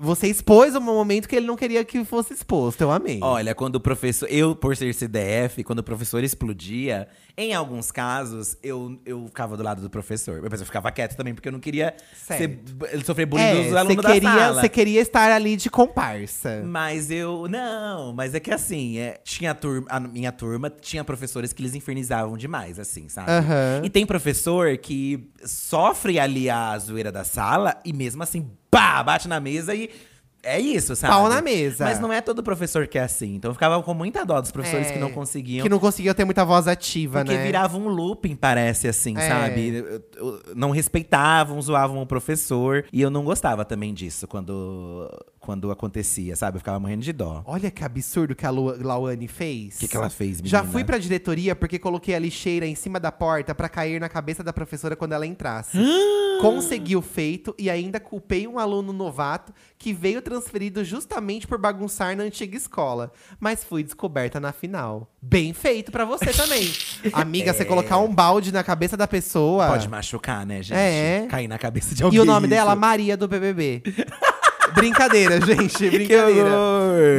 [0.00, 2.80] Você expôs um momento que ele não queria que fosse exposto.
[2.80, 3.20] Eu amei.
[3.22, 4.26] Olha, quando o professor.
[4.30, 9.62] Eu, por ser CDF, quando o professor explodia, em alguns casos, eu, eu ficava do
[9.62, 10.40] lado do professor.
[10.50, 12.60] Mas eu ficava quieto também, porque eu não queria ser,
[13.04, 14.60] sofrer bullying É, dos você alunos da queria, sala.
[14.62, 16.62] você queria estar ali de comparsa.
[16.64, 17.46] Mas eu.
[17.48, 21.60] Não, mas é que assim, é, tinha a, turma, a minha turma, tinha professores que
[21.62, 23.30] eles infernizavam demais, assim, sabe?
[23.30, 23.82] Aham.
[23.84, 29.26] E tem professor que sofre ali a zoeira da sala e mesmo assim, pá, bate
[29.28, 29.90] na mesa e.
[30.42, 31.12] É isso, sabe?
[31.12, 31.84] Pau na mesa.
[31.84, 33.34] Mas não é todo professor que é assim.
[33.34, 35.62] Então eu ficava com muita dó dos professores É, que não conseguiam.
[35.62, 37.44] Que não conseguiam ter muita voz ativa, Porque né?
[37.44, 39.28] virava um looping, parece assim, É.
[39.28, 39.68] sabe?
[39.68, 42.86] Eu- eu- Não respeitavam, zoavam o professor.
[42.90, 45.10] E eu não gostava também disso quando,
[45.50, 46.56] quando acontecia, sabe?
[46.56, 47.42] Eu ficava morrendo de dó.
[47.44, 49.74] Olha que absurdo que a Lu Lauane fez.
[49.74, 50.72] O que, que ela fez, Já menina?
[50.72, 54.44] fui pra diretoria porque coloquei a lixeira em cima da porta pra cair na cabeça
[54.44, 55.76] da professora quando ela entrasse.
[56.40, 62.16] Consegui o feito e ainda culpei um aluno novato que veio transferido justamente por bagunçar
[62.16, 63.10] na antiga escola.
[63.40, 65.12] Mas fui descoberta na final.
[65.20, 66.72] Bem feito pra você também.
[67.12, 69.66] Amiga, você colocar um balde na cabeça da pessoa.
[69.66, 70.78] Pode machucar, né, gente?
[70.78, 71.26] É.
[71.28, 72.18] Cair na cabeça de alguém.
[72.18, 72.54] E o nome isso.
[72.54, 73.82] dela, Maria do BBB.
[74.74, 76.50] brincadeira, gente, brincadeira.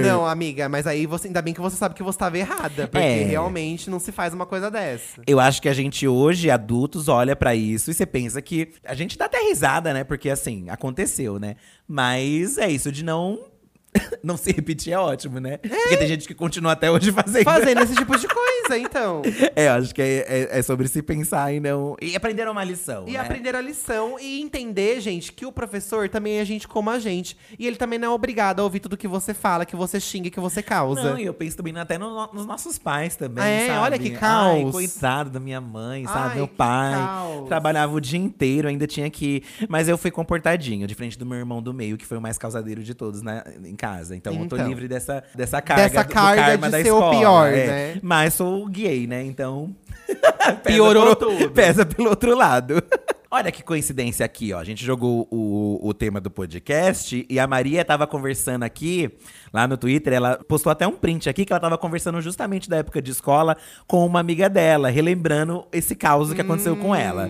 [0.06, 2.98] Não, amiga, mas aí você ainda bem que você sabe que você estava errada, porque
[3.06, 3.24] É.
[3.24, 5.22] realmente não se faz uma coisa dessa.
[5.28, 8.70] Eu acho que a gente hoje, adultos, olha pra isso e você pensa que.
[8.86, 10.04] A gente dá até risada, né?
[10.04, 11.56] Porque assim, aconteceu, né?
[11.88, 13.51] Mas é isso de não.
[14.24, 15.58] não se repetir é ótimo, né?
[15.58, 17.44] Porque tem gente que continua até hoje fazendo.
[17.44, 19.22] Fazendo esse tipo de coisa, então.
[19.56, 21.96] É, eu acho que é, é- é sobre se pensar e não.
[22.02, 23.06] E aprender uma lição.
[23.08, 23.20] E né?
[23.20, 27.36] aprender a lição e entender, gente, que o professor também é gente como a gente.
[27.60, 30.30] E ele também não é obrigado a ouvir tudo que você fala, que você xinga,
[30.30, 31.04] que você causa.
[31.04, 33.80] Não, e eu penso também até no- nos nossos pais também, É, sabe?
[33.80, 34.72] olha que Ai, caos.
[34.72, 36.30] coitado da minha mãe, sabe?
[36.32, 37.48] Ai, Meu pai caos.
[37.48, 39.44] trabalhava o dia inteiro, ainda tinha que…
[39.68, 42.84] Mas eu fui comportadinho, diferente do meu irmão do meio, que foi o mais causadeiro
[42.84, 43.22] de todos
[43.66, 44.16] em casa.
[44.16, 44.68] Então, eu tô Então.
[44.68, 47.18] livre dessa, dessa carga Dessa carga karma de da ser o escola.
[47.18, 47.66] pior, é.
[47.68, 48.00] né?
[48.04, 49.24] Mas sou gay, né?
[49.24, 49.76] Então…
[50.64, 51.50] Piorou pelo- tudo.
[51.54, 52.82] Pesa pelo outro lado.
[53.34, 54.60] Olha que coincidência aqui, ó.
[54.60, 59.10] A gente jogou o, o tema do podcast e a Maria tava conversando aqui,
[59.54, 62.78] lá no Twitter, ela postou até um print aqui que ela tava conversando justamente da
[62.78, 63.56] época de escola
[63.88, 67.30] com uma amiga dela, relembrando esse caos que aconteceu com ela.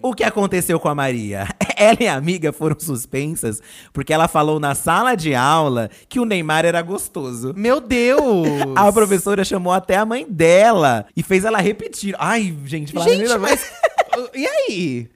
[0.00, 1.48] O que aconteceu com a Maria?
[1.78, 3.60] Ela e a amiga foram suspensas
[3.92, 7.52] porque ela falou na sala de aula que o Neymar era gostoso.
[7.56, 8.46] Meu Deus!
[8.76, 12.14] A professora chamou até a mãe dela e fez ela repetir.
[12.18, 13.64] Ai, gente, falar Gente, mas.
[14.34, 15.10] e aí?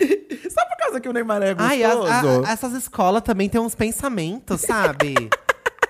[0.50, 2.44] Só por causa que o Neymar é Ai, a- gostoso.
[2.46, 5.14] a- essas escolas também têm uns pensamentos, sabe?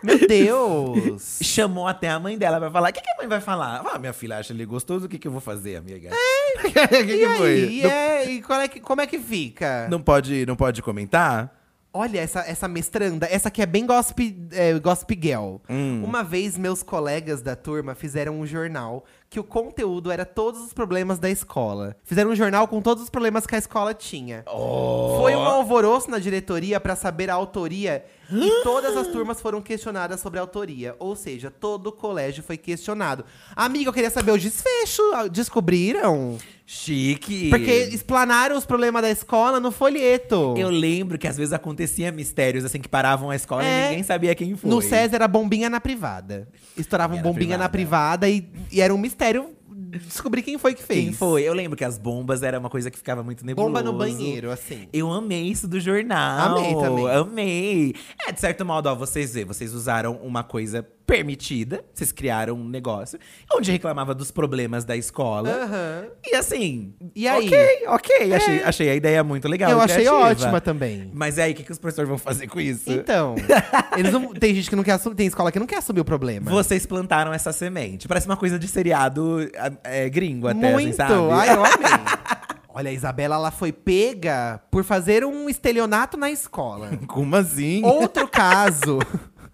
[0.02, 1.38] Meu Deus!
[1.42, 2.90] Chamou até a mãe dela pra falar.
[2.90, 3.82] O que, que a mãe vai falar?
[3.92, 6.10] Ah, minha filha acha ele gostoso, o que, que eu vou fazer, amiga?
[6.58, 7.46] O que, que E foi?
[7.46, 7.80] aí?
[7.80, 9.82] E, é, e é que- como é que fica?
[9.84, 11.57] Não, não pode, não pode comentar?
[11.92, 15.56] Olha, essa, essa mestranda, essa aqui é bem gossip, é, gossip girl.
[15.68, 16.04] Hum.
[16.04, 20.72] Uma vez, meus colegas da turma fizeram um jornal que o conteúdo era todos os
[20.72, 21.96] problemas da escola.
[22.04, 24.44] Fizeram um jornal com todos os problemas que a escola tinha.
[24.46, 30.20] Foi um alvoroço na diretoria pra saber a autoria e todas as turmas foram questionadas
[30.20, 30.94] sobre a autoria.
[30.98, 33.24] Ou seja, todo o colégio foi questionado.
[33.56, 35.02] Amiga, eu queria saber o desfecho.
[35.14, 36.38] Ah, Descobriram?
[36.70, 37.48] Chique.
[37.48, 40.54] Porque explanaram os problemas da escola no folheto.
[40.54, 43.86] Eu lembro que às vezes acontecia mistérios assim que paravam a escola É.
[43.86, 44.68] e ninguém sabia quem foi.
[44.68, 46.46] No César era bombinha na privada.
[46.76, 48.26] Estouravam Bombinha na bombinha na privada.
[48.26, 48.28] privada,
[48.68, 49.50] e, e era um mistério
[50.06, 51.04] descobrir quem foi que fez.
[51.04, 51.42] Quem foi?
[51.42, 53.72] Eu lembro que as bombas era uma coisa que ficava muito nebuloso.
[53.72, 54.88] Bomba no banheiro, assim.
[54.92, 56.58] Eu amei isso do jornal.
[56.58, 57.10] Amei também.
[57.10, 57.94] Amei.
[58.26, 62.68] É, de certo modo, ó, vocês vê, vocês usaram uma coisa permitida, vocês criaram um
[62.68, 63.18] negócio
[63.50, 65.48] onde reclamava dos problemas da escola.
[65.48, 66.06] Aham.
[66.30, 67.46] E assim, E aí?
[67.46, 68.32] ok, ok.
[68.34, 69.70] Achei, achei a ideia muito legal.
[69.70, 70.26] Eu achei criativa.
[70.26, 71.10] ótima também.
[71.14, 72.92] Mas e aí, o que, que os professores vão fazer com isso?
[72.92, 73.36] Então,
[73.96, 76.04] eles não, tem gente que não quer assumir, tem escola que não quer assumir o
[76.04, 76.50] problema.
[76.50, 78.06] Vocês plantaram essa semente.
[78.06, 79.38] Parece uma coisa de seriado
[79.82, 80.88] é, gringo até, Muito!
[80.88, 81.14] assim, sabe?
[81.32, 81.88] Ai, eu amei.
[82.68, 86.90] Olha, a Isabela, ela foi pega por fazer um estelionato na escola.
[87.08, 87.82] Como assim?
[87.82, 88.98] Outro caso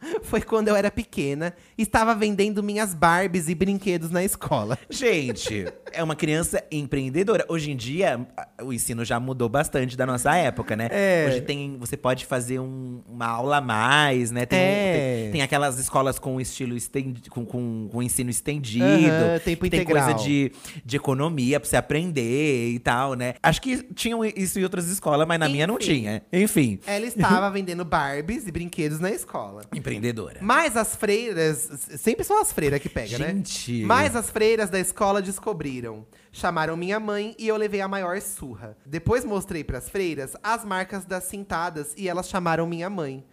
[0.23, 4.79] foi quando eu era pequena e estava vendendo minhas Barbies e brinquedos na escola.
[4.91, 7.45] Gente, é uma criança empreendedora.
[7.49, 8.27] Hoje em dia,
[8.63, 10.89] o ensino já mudou bastante da nossa época, né?
[10.91, 11.27] É.
[11.29, 14.47] Hoje tem, você pode fazer um- uma aula a mais, né?
[14.47, 15.21] Tem, É.
[15.25, 18.85] tem, tem aquelas escolas com estilo estendido, com, com, com ensino estendido.
[18.85, 20.05] Aham, tempo tem integral.
[20.07, 20.53] coisa de,
[20.85, 23.35] de economia pra você aprender e tal, né?
[23.43, 25.85] Acho que tinham isso em outras escolas, mas na minha não Enfim.
[25.85, 26.23] tinha.
[26.33, 29.63] Enfim, Ela estava vendendo Barbies e brinquedos na escola.
[29.97, 30.39] Empreendedora.
[30.41, 33.29] Mas as freiras, sempre são as freiras que pegam, né?
[33.29, 33.83] Gente.
[33.85, 36.07] Mas as freiras da escola descobriram.
[36.33, 38.77] Chamaram minha mãe e eu levei a maior surra.
[38.85, 43.25] Depois mostrei pras freiras as marcas das cintadas e elas chamaram minha mãe.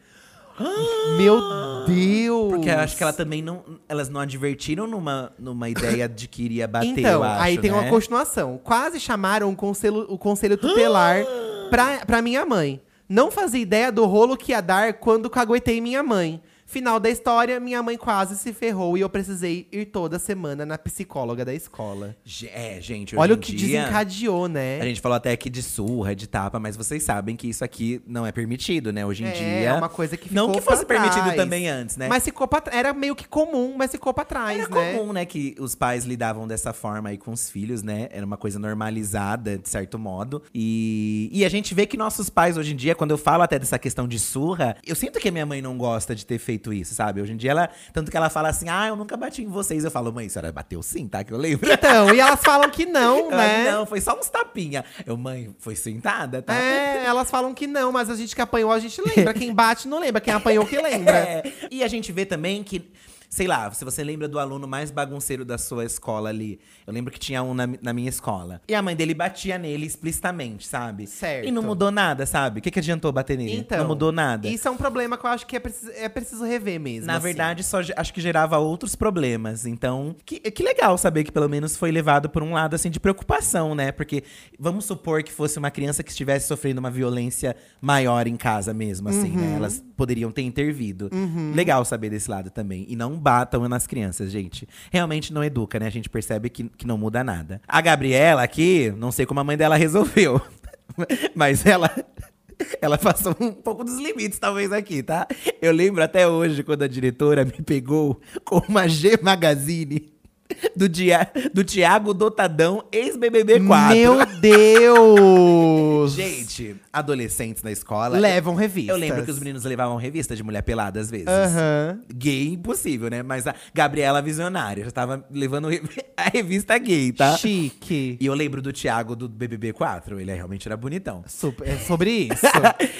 [1.18, 1.39] Meu
[1.88, 2.53] Deus!
[2.53, 3.64] Porque eu acho que ela também não.
[3.88, 6.88] Elas não advertiram numa, numa ideia de que iria bater.
[6.88, 7.78] Então, acho, aí tem né?
[7.78, 8.59] uma continuação.
[8.64, 11.24] Quase chamaram o conselho, o conselho tutelar
[11.70, 12.82] pra, pra minha mãe.
[13.07, 16.41] Não fazia ideia do rolo que ia dar quando caguetei minha mãe.
[16.72, 20.78] Final da história, minha mãe quase se ferrou e eu precisei ir toda semana na
[20.78, 22.15] psicóloga da escola.
[22.53, 24.80] É, gente, Olha o que dia, desencadeou, né?
[24.80, 28.01] A gente falou até aqui de surra, de tapa, mas vocês sabem que isso aqui
[28.07, 29.05] não é permitido, né?
[29.05, 29.69] Hoje em É, dia.
[29.69, 31.36] é uma coisa que ficou Não que fosse pra permitido trás.
[31.36, 32.07] também antes, né?
[32.07, 34.93] Mas ficou pra, era meio que comum, mas ficou pra trás, Era né?
[34.93, 38.07] comum, né, que os pais lidavam dessa forma aí com os filhos, né?
[38.13, 40.41] Era uma coisa normalizada, de certo modo.
[40.55, 43.59] E, e a gente vê que nossos pais, hoje em dia, quando eu falo até
[43.59, 46.61] dessa questão de surra, eu sinto que a minha mãe não gosta de ter feito
[46.72, 47.22] isso, sabe?
[47.22, 47.70] Hoje em dia, ela.
[47.93, 49.84] Tanto que ela fala assim, ah, eu nunca bati em vocês.
[49.84, 51.24] Eu falo, mãe, a senhora bateu sim, tá?
[51.24, 51.72] Que eu lembro.
[51.72, 53.72] Então, e elas falam que não, Ela, né?
[53.72, 54.84] Não, foi só uns tapinha.
[55.05, 56.53] Eu, mãe, foi sentada, tá?
[56.53, 59.34] É, elas falam que não, mas a gente que apanhou, a gente lembra.
[59.34, 61.12] Quem bate não lembra, quem apanhou que lembra.
[61.22, 61.43] É.
[61.70, 62.91] E a gente vê também que,
[63.32, 66.59] sei lá, se você lembra do aluno mais bagunceiro da sua escola ali.
[66.86, 68.61] Eu lembro que tinha um na, na minha escola.
[68.67, 71.07] E a mãe dele batia nele explicitamente, sabe?
[71.07, 71.47] Certo.
[71.47, 72.59] E não mudou nada, sabe?
[72.59, 73.55] O que, que adiantou bater nele?
[73.55, 74.49] Então, não mudou nada.
[74.49, 77.07] Isso é um problema que eu acho que é preciso, é preciso rever mesmo.
[77.07, 77.23] Na assim.
[77.23, 79.65] verdade, só acho que gerava outros problemas.
[79.65, 82.99] Então, que, que legal saber que pelo menos foi levado por um lado assim de
[82.99, 83.93] preocupação, né?
[83.93, 84.25] Porque
[84.59, 89.07] vamos supor que fosse uma criança que estivesse sofrendo uma violência maior em casa mesmo,
[89.07, 89.38] assim, Uhum.
[89.39, 89.55] né?
[89.55, 91.09] Elas poderiam ter intervido.
[91.55, 92.86] Legal saber desse lado também.
[92.89, 94.67] E não batam nas crianças, gente.
[94.91, 95.88] Realmente não educa, né?
[95.88, 97.61] A gente percebe que, que não muda nada.
[97.67, 100.41] A Gabriela aqui, não sei como a mãe dela resolveu.
[101.36, 101.89] Mas ela.
[102.80, 105.28] Ela passou um pouco dos limites, talvez, aqui, tá?
[105.59, 110.13] Eu lembro até hoje quando a diretora me pegou com uma G Magazine
[110.76, 113.95] do, dia, do Tiago Dotadão, ex-BBB 4.
[113.95, 116.12] Meu Deus!
[116.16, 118.18] Gente, adolescentes na escola.
[118.18, 118.95] Levam revistas.
[118.95, 121.28] Eu lembro que os meninos levavam revista de mulher pelada às vezes.
[121.28, 121.99] Aham.
[122.14, 123.24] Gay, impossível, né?
[123.24, 125.70] Mas a Gabriela Visionária já tava levando
[126.18, 127.38] a revista gay, tá?
[127.38, 128.18] Chique.
[128.20, 131.24] E eu lembro do Thiago do BBB 4, ele realmente era bonitão.
[131.28, 132.45] Super- é sobre isso.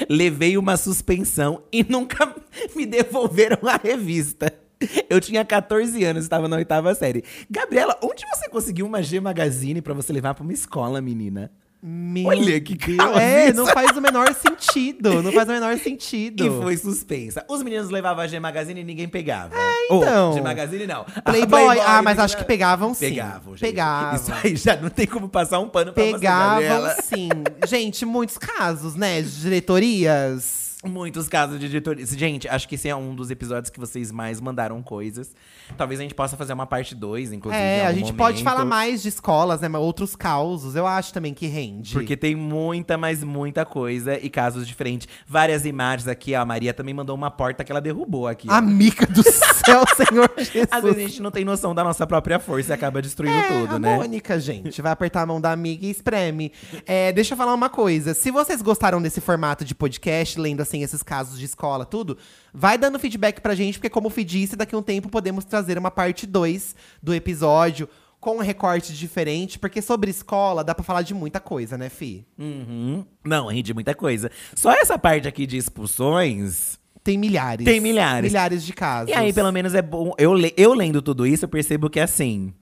[0.10, 2.34] Levei uma suspensão e nunca
[2.76, 4.54] me devolveram a revista.
[5.10, 7.24] Eu tinha 14 anos, estava na oitava série.
[7.50, 11.52] Gabriela, onde você conseguiu uma G Magazine pra você levar pra uma escola, menina?
[11.84, 15.24] Meu Olha que caos É, não faz o menor sentido.
[15.24, 16.46] Não faz o menor sentido.
[16.46, 17.44] E foi suspensa.
[17.50, 19.56] Os meninos levavam a G Magazine e ninguém pegava.
[19.90, 20.30] então.
[20.30, 21.04] Oh, G Magazine não.
[21.26, 23.10] A Playboy, ah, mas acho que pegavam sim.
[23.10, 23.62] Pegavam, gente.
[23.62, 24.16] Pegavam.
[24.16, 27.30] Isso aí já não tem como passar um pano pra você, Pegavam sim.
[27.68, 29.20] Gente, muitos casos, né?
[29.24, 30.71] De diretorias.
[30.84, 32.06] Muitos casos de diretoria.
[32.06, 35.34] Gente, acho que esse é um dos episódios que vocês mais mandaram coisas.
[35.78, 37.62] Talvez a gente possa fazer uma parte 2, inclusive.
[37.64, 38.44] É, a gente pode momento.
[38.44, 39.70] falar mais de escolas, né?
[39.78, 41.94] Outros causos, eu acho também que rende.
[41.94, 45.08] Porque tem muita, mas muita coisa e casos diferentes.
[45.28, 46.42] Várias imagens aqui, ó.
[46.42, 48.48] A Maria também mandou uma porta que ela derrubou aqui.
[48.50, 48.54] ó.
[48.54, 50.68] Amiga do céu, Senhor Jesus.
[50.72, 53.60] Às vezes a gente não tem noção da nossa própria força e acaba destruindo É,
[53.62, 53.96] tudo, a né?
[53.98, 54.82] Mônica, gente.
[54.82, 56.52] Vai apertar a mão da amiga e espreme.
[56.88, 58.14] É, deixa eu falar uma coisa.
[58.16, 62.18] Se vocês gostaram desse formato de podcast, lendo assim esses casos de escola, tudo,
[62.54, 65.44] vai dando feedback pra gente, porque como o Fih disse, daqui a um tempo podemos
[65.44, 67.88] trazer uma parte 2 do episódio
[68.20, 72.26] com um recorte diferente, porque sobre escola dá pra falar de muita coisa, né, Fi?
[72.38, 73.04] Uhum.
[73.26, 74.30] Não, rende muita coisa.
[74.56, 76.80] Só essa parte aqui de expulsões.
[77.04, 77.66] Tem milhares.
[77.66, 78.32] Tem milhares.
[78.32, 79.10] Milhares de casos.
[79.10, 80.14] E aí, pelo menos é bom.
[80.20, 82.54] Eu, le- eu lendo tudo isso, eu percebo que é assim.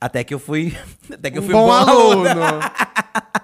[0.00, 0.74] Até que eu fui.
[1.12, 2.26] Até que eu Um fui bom aluno.
[2.30, 2.60] aluno.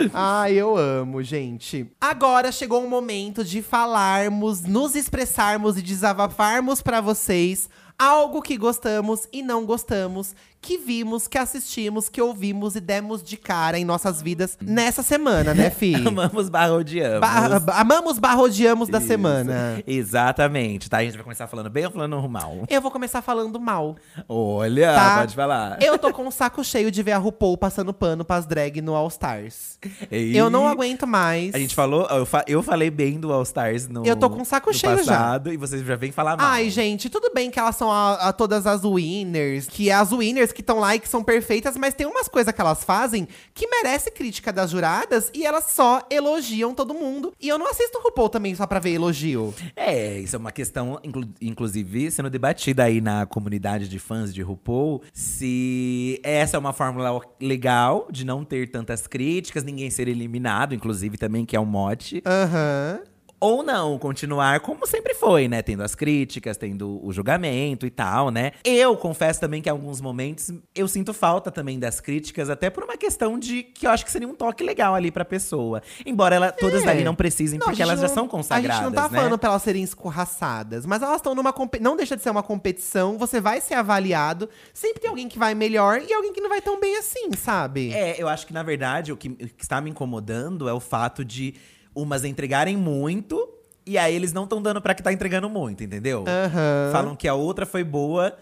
[0.12, 1.90] Ai, eu amo, gente.
[2.00, 7.68] Agora chegou o momento de falarmos, nos expressarmos e desabafarmos pra vocês
[8.00, 13.36] Algo que gostamos e não gostamos, que vimos, que assistimos, que ouvimos e demos de
[13.36, 15.94] cara em nossas vidas nessa semana, né, Fi?
[16.06, 17.20] Amamos barra odiamos.
[17.20, 19.06] Ba- amamos barra odiamos da Isso.
[19.08, 19.82] semana.
[19.86, 20.98] Exatamente, tá?
[20.98, 22.64] A gente vai começar falando bem ou falando mal?
[22.68, 23.96] Eu vou começar falando mal.
[24.28, 25.18] Olha, Tá?
[25.20, 25.78] pode falar.
[25.82, 28.94] Eu tô com um saco cheio de ver a RuPaul passando pano pras drag no
[28.94, 29.78] All Stars.
[30.10, 31.54] Eu não aguento mais.
[31.54, 34.44] A gente falou, eu, fa- eu falei bem do All Stars no Eu tô com
[34.44, 35.12] saco no cheio já.
[35.16, 36.46] passado, e vocês já vêm falar mal.
[36.46, 40.49] Ai, gente, tudo bem que elas são a, a todas as winners, que as winners
[40.52, 43.66] que estão lá e que são perfeitas, mas tem umas coisas que elas fazem que
[43.66, 47.32] merece crítica das juradas e elas só elogiam todo mundo.
[47.40, 49.54] E eu não assisto RuPaul também só pra ver elogio.
[49.76, 54.42] É, isso é uma questão, inclu- inclusive, sendo debatida aí na comunidade de fãs de
[54.42, 60.74] RuPaul, se essa é uma fórmula legal de não ter tantas críticas, ninguém ser eliminado,
[60.74, 62.22] inclusive também, que é um mote.
[62.26, 63.00] Aham.
[63.40, 65.62] Ou não, continuar como sempre foi, né?
[65.62, 68.52] Tendo as críticas, tendo o julgamento e tal, né?
[68.62, 72.84] Eu confesso também que em alguns momentos eu sinto falta também das críticas, até por
[72.84, 75.82] uma questão de que eu acho que seria um toque legal ali pra pessoa.
[76.04, 76.90] Embora ela, todas É.
[76.90, 79.16] ali não precisem, Não, porque elas já não- são consagradas, A gente não tá né?
[79.18, 83.16] falando pra elas serem escorraçadas, mas elas estão numa não deixa de ser uma competição,
[83.16, 86.60] você vai ser avaliado, sempre tem alguém que vai melhor e alguém que não vai
[86.60, 87.92] tão bem assim, sabe?
[87.92, 90.80] É, eu acho que na verdade o que, o que está me incomodando é o
[90.80, 91.54] fato de
[92.02, 93.48] umas entregarem muito
[93.86, 96.24] e aí eles não estão dando pra que tá entregando muito, entendeu?
[96.26, 96.92] Aham.
[96.92, 98.36] Falam que a outra foi boa,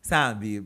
[0.00, 0.64] sabe?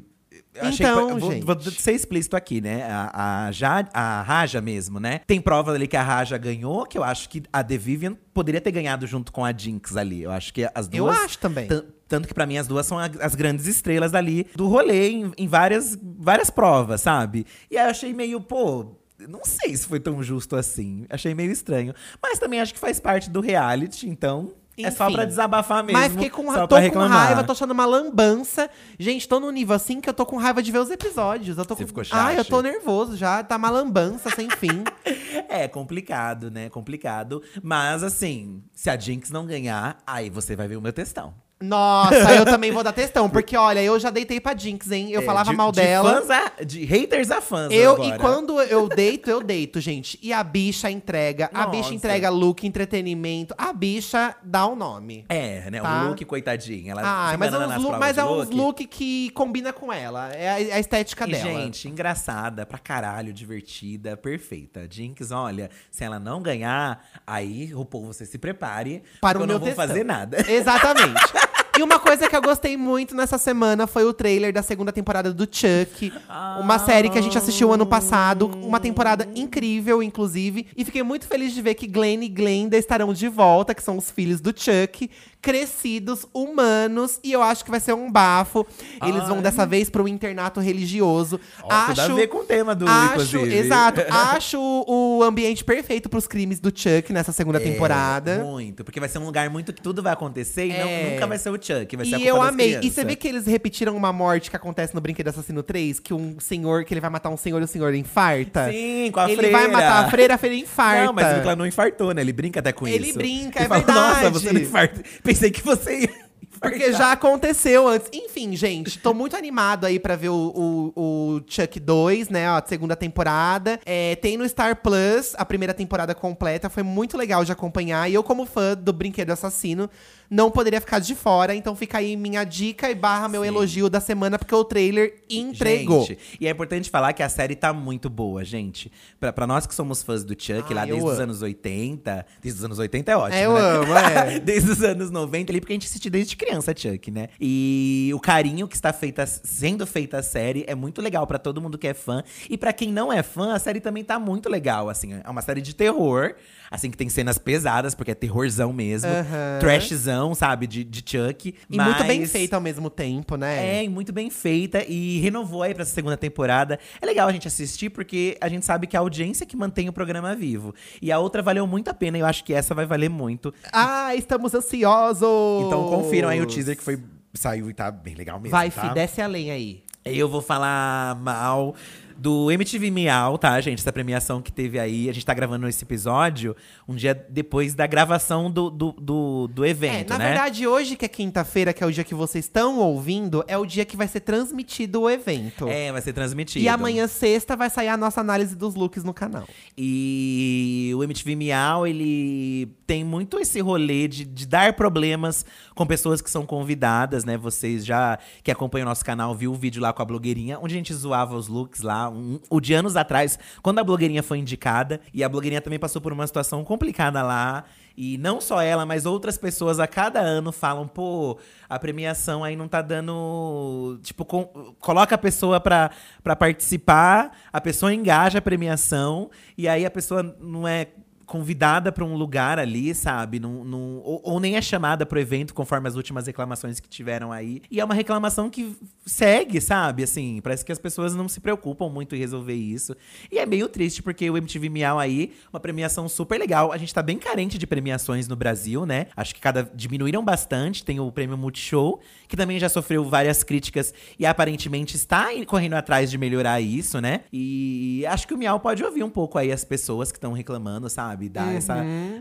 [0.55, 1.45] Eu achei Então, que, vou, gente.
[1.47, 2.83] vou ser explícito aqui, né?
[2.85, 5.21] A, a, Ja- a Raja mesmo, né?
[5.27, 8.61] Tem prova ali que a Raja ganhou, que eu acho que a The Vivian poderia
[8.61, 10.23] ter ganhado junto com a Jinx ali.
[10.23, 11.19] Eu acho que as Eu duas.
[11.21, 11.67] acho também.
[11.69, 15.09] tan- Tanto que pra mim as duas são a- as grandes estrelas ali do rolê
[15.11, 17.45] em, em várias, várias provas, sabe?
[17.71, 18.95] E aí eu achei meio, pô.
[19.19, 21.07] Não sei se foi tão justo assim.
[21.09, 21.95] Achei meio estranho.
[22.23, 24.53] Mas também acho que faz parte do reality, então.
[24.79, 25.15] É só Enfim.
[25.15, 25.99] pra desabafar mesmo.
[25.99, 28.69] Mas fiquei com, só tô pra com raiva, tô achando uma lambança.
[28.99, 31.57] Gente, tô num nível assim que eu tô com raiva de ver os episódios.
[31.57, 31.89] Eu tô Você com...
[31.89, 32.49] ficou Ah, eu chato?
[32.49, 33.43] tô nervoso já.
[33.43, 34.85] Tá uma lambança sem fim.
[35.49, 36.69] É complicado, né?
[36.69, 37.43] Complicado.
[37.63, 41.33] Mas assim, se a Jinx não ganhar, aí você vai ver o meu textão.
[41.59, 43.31] Nossa, eu também vou dar testão.
[43.31, 45.11] Porque, olha, eu já deitei pra Jinx, hein?
[45.11, 46.21] Eu É, falava de- mal de dela.
[46.23, 47.73] Fãs a, de haters a fãs.
[47.73, 48.17] Eu, agora.
[48.17, 50.19] e quando eu deito, eu deito, gente.
[50.23, 51.51] E a bicha entrega.
[51.55, 51.95] A bicha Nossa.
[51.95, 53.55] entrega look, entretenimento.
[53.57, 55.25] A bicha dá o nome.
[55.31, 55.81] É, né?
[55.81, 56.03] Tá.
[56.05, 56.93] O look, coitadinha.
[56.93, 58.55] Ela Ah, mas é, uns look, mas é uns look.
[58.55, 60.29] look que combina com ela.
[60.35, 61.45] É a, a estética E, dela.
[61.63, 64.87] gente, engraçada, pra caralho, divertida, perfeita.
[64.91, 69.03] Jinx, olha, se ela não ganhar, aí, RuPaul, você se prepare.
[69.23, 69.87] para o eu meu não vou textão.
[69.89, 70.45] fazer nada.
[70.51, 71.17] Exatamente.
[71.79, 75.33] E uma coisa que eu gostei muito nessa semana foi o trailer da segunda temporada
[75.33, 76.11] do Chuck.
[76.59, 78.47] Uma série que a gente assistiu ano passado.
[78.47, 80.67] Uma temporada incrível, inclusive.
[80.75, 83.99] E fiquei muito feliz de ver que Glenn e Glenda estarão de volta, que são
[83.99, 85.11] os filhos do Chuck.
[85.41, 87.21] Crescidos, humanos.
[87.23, 88.67] E eu acho que vai ser um bafo.
[89.03, 89.43] Eles vão Ai.
[89.43, 91.39] dessa vez pro internato religioso.
[91.63, 93.57] Ó, acho, tudo a ver com o tema do, acho, inclusive.
[93.57, 94.01] exato.
[94.11, 98.39] Acho o ambiente perfeito pros crimes do Chuck nessa segunda É, temporada.
[98.45, 101.05] Muito, porque vai ser um lugar muito que tudo vai acontecer e É.
[101.05, 102.79] não, nunca vai ser o Chuck, vai ser E eu amei.
[102.83, 106.01] E você vê que eles repetiram uma morte que acontece no Brinquedo Assassino 3?
[106.01, 108.71] Que um senhor, que ele vai matar um senhor e o senhor infarta?
[108.71, 109.59] Sim, com a ele freira.
[109.59, 111.05] vai matar a freira, a freira infarta.
[111.05, 112.21] Não, mas ela não infartou, né?
[112.21, 113.19] Ele brinca até com Ele isso.
[113.19, 114.33] brinca, Ele é fala, Nossa, verdade.
[114.35, 115.03] você não infarta.
[115.37, 116.26] Pensei que você ia
[116.71, 118.09] Porque infartar." já aconteceu antes.
[118.13, 121.01] Enfim, gente, tô muito animado aí pra ver o, o,
[121.37, 122.47] o Chuck 2, né?
[122.49, 123.81] A segunda temporada.
[123.85, 126.69] É, tem no Star Plus a primeira temporada completa.
[126.69, 128.11] Foi muito legal de acompanhar.
[128.11, 129.89] E eu, como fã do Brinquedo Assassino,
[130.31, 131.55] não poderia ficar de fora.
[131.55, 133.49] Então fica aí minha dica e barra meu Sim.
[133.49, 136.05] elogio da semana, porque o trailer entregou.
[136.05, 138.91] Gente, e é importante falar que a série tá muito boa, gente.
[139.19, 142.27] Pra, pra nós que somos fãs do Chuck, Ah, lá desde os anos 80.
[142.43, 143.61] Desde os anos 80 é ótimo, eu né?
[143.61, 144.39] amo, é.
[144.41, 147.29] desde os anos 90 ali, porque a gente assistiu desde criança Chuck, né?
[147.41, 151.61] E o carinho que está feita, sendo feita a série é muito legal pra todo
[151.61, 152.23] mundo que é fã.
[152.49, 155.15] E pra quem não é fã, a série também tá muito legal, assim.
[155.25, 156.35] É uma série de terror,
[156.71, 159.11] assim, que tem cenas pesadas, porque é terrorzão mesmo.
[159.11, 159.59] Aham.
[159.61, 160.67] Trashzão, sabe?
[160.67, 161.55] De, de Chuck.
[161.71, 163.79] E muito bem mas- feita ao mesmo tempo, né?
[163.79, 166.79] é, e muito bem feita e renovou aí pra essa segunda temporada.
[167.01, 169.89] É legal a gente assistir porque a gente sabe que é a audiência que mantém
[169.89, 170.75] o programa vivo.
[171.01, 173.53] E a outra valeu muito a pena e eu acho que essa vai valer muito.
[173.73, 175.27] Ah, estamos ansiosos!
[175.67, 176.99] Então confiram aí o teaser que foi
[177.35, 178.89] saiu e tá bem legal mesmo, Vai, tá?
[178.89, 179.83] fi, desce a lenha aí.
[180.05, 181.75] Eu vou falar mal
[182.19, 183.81] do MTV Miau, tá, gente?
[183.81, 185.09] Essa premiação que teve aí.
[185.09, 186.57] A gente tá gravando esse episódio
[186.89, 190.29] um dia depois da gravação do, do, do, do É, evento, na né?
[190.29, 193.67] verdade, hoje que é quinta-feira, que é o dia que vocês estão ouvindo, é o
[193.67, 195.69] dia que vai ser transmitido o evento.
[195.69, 196.65] É, vai ser transmitido.
[196.65, 199.47] E amanhã, sexta, vai sair a nossa análise dos looks no canal.
[199.77, 205.45] E o MTV Miau, ele tem muito esse rolê de, de dar problemas
[205.75, 207.37] com pessoas que são convidadas, né?
[207.37, 210.75] Vocês já que acompanham o nosso canal viu o vídeo lá com a blogueirinha, onde
[210.75, 214.39] a gente zoava os looks lá, um, o de anos atrás, quando a blogueirinha foi
[214.39, 215.01] indicada.
[215.13, 217.65] E a blogueirinha também passou por uma situação complicada lá.
[217.97, 222.55] E não só ela, mas outras pessoas a cada ano falam, pô, a premiação aí
[222.55, 223.99] não tá dando.
[224.03, 225.91] Tipo, com- coloca a pessoa pra,
[226.23, 230.89] pra participar, a pessoa engaja a premiação, e aí a pessoa não é
[231.27, 233.41] convidada pra um lugar ali, sabe?
[233.41, 237.33] Não, não- ou, ou nem é chamada pro evento, conforme as últimas reclamações que tiveram
[237.33, 237.61] aí.
[237.71, 240.03] E é uma reclamação que segue, sabe?
[240.05, 242.95] Assim, parece que as pessoas não se preocupam muito em resolver isso.
[243.31, 246.71] E é meio triste, porque o MTV Miau aí, uma premiação super legal.
[246.73, 249.07] A gente tá bem carente de premiações no Brasil, né?
[249.17, 250.85] Acho que cada diminuíram bastante.
[250.85, 256.11] Tem o prêmio Multishow, que também já sofreu várias críticas e aparentemente está correndo atrás
[256.11, 257.23] de melhorar isso, né?
[257.33, 260.89] E acho que o Miau pode ouvir um pouco aí as pessoas que estão reclamando,
[260.89, 261.16] sabe?
[261.29, 261.77] Dar, essa,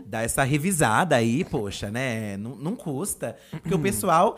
[0.06, 2.36] dar essa revisada aí, poxa, né?
[2.36, 3.36] Não, não custa.
[3.50, 4.36] Porque o pessoal,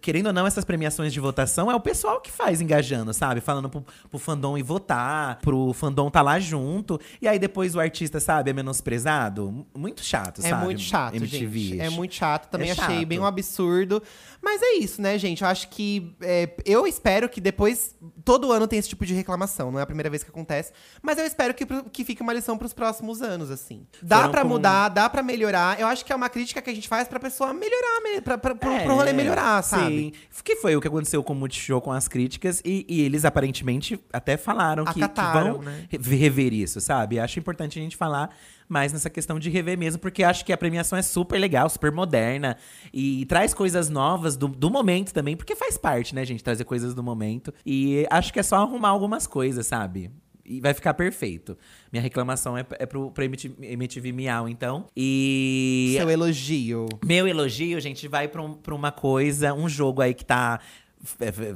[0.00, 3.40] querendo ou não, essas premiações de votação é o pessoal que faz engajando, sabe?
[3.40, 7.00] Falando pro, pro fandom ir votar, pro fandom tá lá junto.
[7.20, 9.66] E aí depois o artista, sabe, é menosprezado.
[9.76, 10.64] Muito chato, É sabe?
[10.64, 11.58] muito chato, MTV.
[11.58, 11.80] gente.
[11.80, 12.48] É muito chato.
[12.48, 13.06] Também É achei chato.
[13.06, 14.02] bem um absurdo.
[14.40, 15.42] Mas é isso, né, gente?
[15.42, 16.14] Eu acho que.
[16.20, 17.96] é, eu espero que depois.
[18.24, 19.70] Todo ano tem esse tipo de reclamação.
[19.72, 20.72] Não é a primeira vez que acontece.
[21.02, 23.86] Mas eu espero que, que fique uma lição pros próximos anos, assim.
[24.00, 25.80] Dá com- mudar, dá pra melhorar.
[25.80, 28.38] Eu acho que é uma crítica que a gente faz pra pessoa melhorar, me- pra,
[28.38, 30.12] pra, pro, pro rolê É, melhorar, sabe?
[30.30, 30.42] Sim.
[30.44, 32.62] Que foi o que aconteceu com o Multishow com as críticas.
[32.64, 35.84] E, e eles aparentemente até falaram que, que vão né?
[35.88, 37.18] re- rever isso, sabe?
[37.18, 38.30] Acho importante a gente falar
[38.68, 41.90] mais nessa questão de rever mesmo, porque acho que a premiação é super legal, super
[41.90, 42.56] moderna.
[42.94, 46.44] E traz coisas novas do, do momento também, porque faz parte, né, gente?
[46.44, 47.52] Trazer coisas do momento.
[47.66, 50.10] E acho que é só arrumar algumas coisas, sabe?
[50.50, 51.56] E vai ficar perfeito.
[51.92, 54.86] Minha reclamação é, é pro, pro MTV, MTV Miau, então.
[54.96, 55.94] E.
[55.98, 56.86] Seu elogio.
[57.04, 60.58] Meu elogio, gente, vai pra, um- pra uma coisa, um jogo aí que tá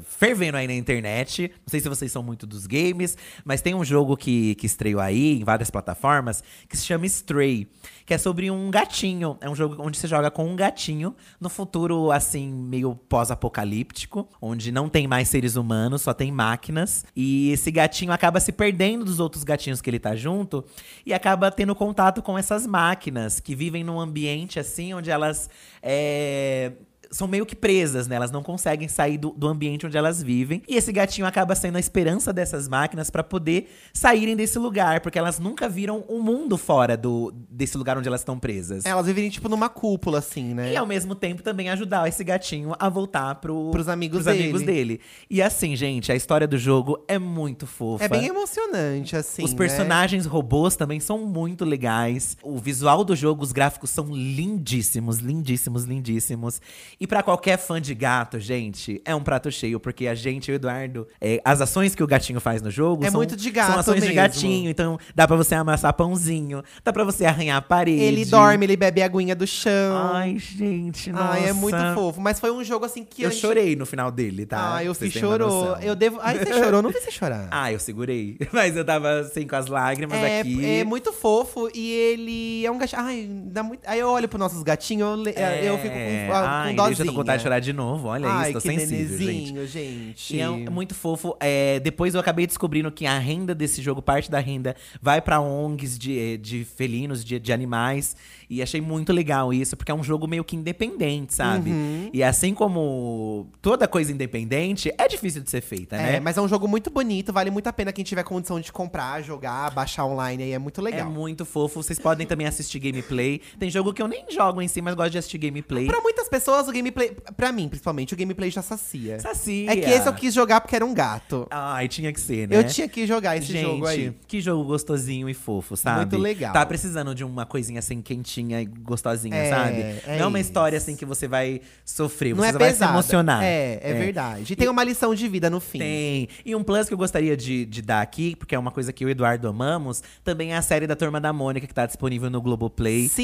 [0.05, 1.51] fervendo aí na internet.
[1.65, 5.01] Não sei se vocês são muito dos games, mas tem um jogo que, que estreou
[5.01, 7.69] aí em várias plataformas que se chama Stray,
[8.07, 9.37] que é sobre um gatinho.
[9.41, 14.71] É um jogo onde você joga com um gatinho no futuro, assim, meio pós-apocalíptico, onde
[14.71, 17.05] não tem mais seres humanos, só tem máquinas.
[17.15, 20.65] E esse gatinho acaba se perdendo dos outros gatinhos que ele tá junto
[21.05, 25.51] e acaba tendo contato com essas máquinas que vivem num ambiente assim onde elas
[25.83, 26.73] é,
[27.13, 28.17] são meio que presas, né?
[28.17, 30.63] Elas não conseguem sair do, do ambiente onde elas vivem.
[30.67, 35.19] E esse gatinho acaba sendo a esperança dessas máquinas pra poder saírem desse lugar, porque
[35.19, 38.87] elas nunca viram o mundo fora do, desse lugar onde elas estão presas.
[38.87, 40.73] Elas vivem, tipo, numa cúpula, assim, né?
[40.73, 44.63] E ao mesmo tempo também ajudar esse gatinho a voltar pro, Pros amigos pros amigos
[44.63, 44.97] dele.
[44.97, 45.01] dele.
[45.29, 48.05] E assim, gente, a história do jogo é muito fofa.
[48.05, 49.45] É bem emocionante, assim.
[49.45, 49.59] Os né?
[49.59, 52.39] personagens robôs também são muito legais.
[52.43, 56.61] O visual do jogo, os gráficos são lindíssimos, lindíssimos, lindíssimos.
[57.03, 60.55] E pra qualquer fã de gato, gente, é um prato cheio, porque a gente, o
[60.55, 63.71] Eduardo, é, as ações que o gatinho faz no jogo É são, muito de gato
[63.73, 64.15] são ações de mesmo.
[64.15, 64.71] gatinho.
[64.71, 68.01] Então dá pra você amassar pãozinho, dá pra você arranhar a parede.
[68.01, 70.13] Ele dorme, ele bebe a aguinha do chão.
[70.15, 71.33] Ai, gente, nossa.
[71.33, 72.21] Ai, é muito fofo.
[72.21, 74.77] Mas foi um jogo assim que Eu a gente- chorei no final dele, tá?
[74.77, 75.77] Ah, eu vocês fiz chorou.
[75.79, 76.21] Eu devo.
[76.23, 76.83] Ai, você chorou?
[76.83, 77.49] Não vi você chorar.
[77.51, 78.39] Ah, eu segurei.
[78.53, 80.65] Mas eu tava assim com as lágrimas é, aqui.
[80.65, 83.03] é muito fofo e ele é um gatinho.
[83.03, 83.81] Ai, dá muito.
[83.87, 87.07] Aí eu olho pros nossos gatinhos, eu, le- eu fico com, ah, Ai, com eu
[87.07, 88.09] tô com vontade de chorar de novo.
[88.09, 89.67] Olha Ai, isso, tô sensível, gente.
[89.67, 90.37] gente.
[90.37, 91.37] E é um- muito fofo.
[91.41, 95.41] É, depois eu acabei descobrindo que a renda desse jogo, parte da renda, vai pra
[95.41, 98.17] ONGs de, de felinos, de, de animais.
[98.53, 101.71] E achei muito legal isso, porque é um jogo meio que independente, sabe?
[101.71, 102.11] Uhum.
[102.13, 106.21] E assim como toda coisa independente, é difícil de ser feita, É, né?
[106.21, 109.23] mas é um jogo muito bonito, vale muito a pena quem tiver condição de comprar,
[109.23, 111.11] jogar, baixar online aí, é muito É legal.
[111.11, 111.83] muito fofo.
[111.83, 113.41] Vocês podem também assistir gameplay.
[113.59, 115.87] Tem jogo que eu nem jogo em si, mas gosto de assistir gameplay.
[115.87, 117.17] Pra muitas pessoas, o gameplay.
[117.37, 119.19] Pra mim, principalmente, o gameplay já sacia.
[119.19, 119.71] Sacia.
[119.73, 121.47] É que esse eu quis jogar porque era um gato.
[121.51, 122.59] Ai, tinha que ser, né?
[122.59, 124.13] Eu tinha que jogar esse Gente, jogo aí.
[124.29, 126.01] que jogo gostosinho e fofo, sabe?
[126.01, 126.53] Muito legal.
[126.53, 129.77] Tá precisando de uma coisinha assim, quentinha e gostosinha, É, sabe?
[129.81, 130.49] é não é uma isso.
[130.49, 132.91] história assim que você vai sofrer, Não você é vai pesado.
[132.91, 133.43] se emocionar.
[133.45, 134.53] É, é, verdade.
[134.53, 135.79] E tem uma lição de vida no fim.
[135.79, 136.29] Tem.
[136.45, 139.05] E um plus que eu gostaria de, de dar aqui, porque é uma coisa que
[139.05, 141.87] eu e o Eduardo amamos, também é a série da Turma da Mônica, que tá
[141.87, 143.09] disponível no Globoplay.
[143.09, 143.23] Sim!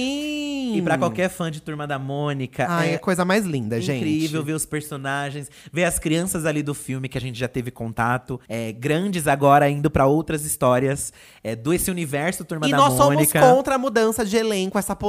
[0.68, 0.76] Sim.
[0.76, 3.80] E pra qualquer fã de Turma da Mônica, Ai, é é a coisa mais linda,
[3.80, 3.98] gente.
[4.04, 7.70] incrível ver os personagens, ver as crianças ali do filme que a gente já teve
[7.70, 11.12] contato, é, grandes agora indo pra outras histórias
[11.42, 13.40] é, do esse universo Turma E da nós Mônica.
[13.40, 15.07] somos contra a mudança de elenco, essa polêmica.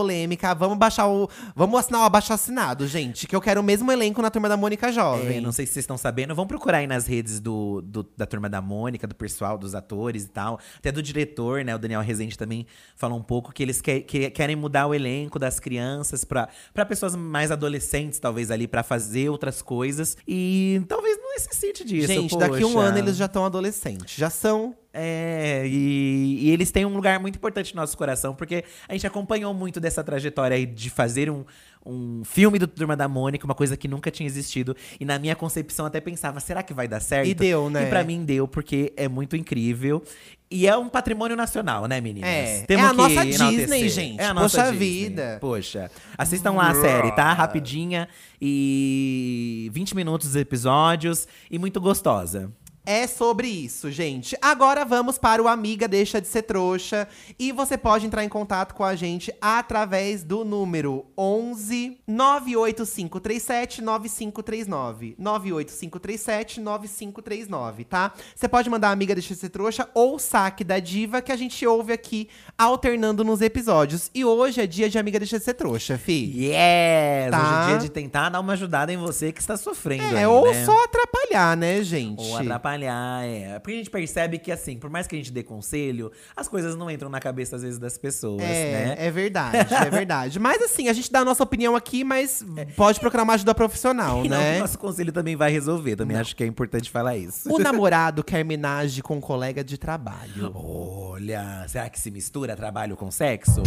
[0.57, 1.29] Vamos baixar o.
[1.55, 3.27] Vamos assinar o abaixo assinado, gente.
[3.27, 5.37] Que eu quero o mesmo elenco na turma da Mônica Jovem.
[5.37, 8.25] É, não sei se vocês estão sabendo, vão procurar aí nas redes do, do- da
[8.25, 10.59] turma da Mônica, do pessoal, dos atores e tal.
[10.77, 11.75] Até do diretor, né?
[11.75, 15.37] O Daniel Rezende também falou um pouco que eles que- que- querem mudar o elenco
[15.39, 20.15] das crianças pra pra pessoas mais adolescentes, talvez, ali, pra fazer outras coisas.
[20.27, 22.07] E talvez não necessite disso.
[22.07, 22.85] gente, daqui um poxa.
[22.87, 24.15] ano eles já estão adolescentes.
[24.17, 24.75] Já são.
[24.91, 29.05] É, e, e eles têm um lugar muito importante no nosso coração, porque a gente
[29.05, 31.45] acompanhou muito dessa trajetória aí de fazer um,
[31.85, 34.75] um filme do Turma da Mônica, uma coisa que nunca tinha existido.
[34.99, 37.27] E na minha concepção até pensava, será que vai dar certo?
[37.27, 37.83] E deu, né?
[37.83, 40.03] E pra mim deu, porque é muito incrível.
[40.51, 42.29] E é um patrimônio nacional, né, meninas?
[42.29, 43.49] É, Temos é a nossa enaltecer.
[43.49, 44.19] Disney, gente.
[44.19, 45.03] É a nossa Poxa Disney.
[45.03, 45.37] vida.
[45.39, 45.91] Poxa.
[46.17, 47.31] Assistam lá a série, tá?
[47.33, 48.09] Rapidinha
[48.41, 52.51] e 20 minutos de episódios e muito gostosa.
[52.85, 54.35] É sobre isso, gente.
[54.41, 57.07] Agora vamos para o Amiga Deixa de Ser Trouxa.
[57.37, 65.15] E você pode entrar em contato com a gente através do número 11 98537 9539.
[65.19, 68.13] 98537 9539, tá?
[68.35, 71.65] Você pode mandar Amiga Deixa de Ser Trouxa ou Saque da Diva, que a gente
[71.67, 72.27] ouve aqui
[72.57, 74.09] alternando nos episódios.
[74.15, 76.31] E hoje é dia de Amiga Deixa de Ser Trouxa, fi.
[76.35, 77.31] Yes!
[77.31, 77.39] Tá.
[77.39, 80.15] Hoje é dia de tentar dar uma ajudada em você que está sofrendo.
[80.15, 80.65] É, aí, ou né?
[80.65, 82.21] só atrapalhar, né, gente?
[82.21, 83.59] Ou atrapalhar, é.
[83.59, 86.75] Porque a gente percebe que, assim, por mais que a gente dê conselho, as coisas
[86.75, 88.95] não entram na cabeça, às vezes, das pessoas, É, né?
[88.97, 90.37] é verdade, é verdade.
[90.39, 92.43] Mas assim, a gente dá a nossa opinião aqui, mas
[92.75, 94.57] pode procurar uma ajuda profissional, E não né?
[94.57, 95.95] o nosso conselho também vai resolver.
[95.95, 97.51] Também acho que é importante falar isso.
[97.53, 100.51] O namorado quer menage com um colega de trabalho.
[100.53, 103.61] Olha, será que se mistura trabalho com sexo?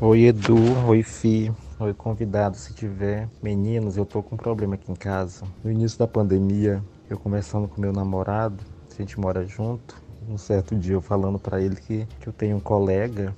[0.00, 0.56] Oi Edu,
[0.86, 1.52] oi Fi,
[1.82, 3.28] oi convidado se tiver.
[3.42, 5.44] Meninos, eu tô com um problema aqui em casa.
[5.64, 10.00] No início da pandemia, eu conversando com meu namorado, a gente mora junto.
[10.28, 13.34] Um certo dia eu falando pra ele que, que eu tenho um colega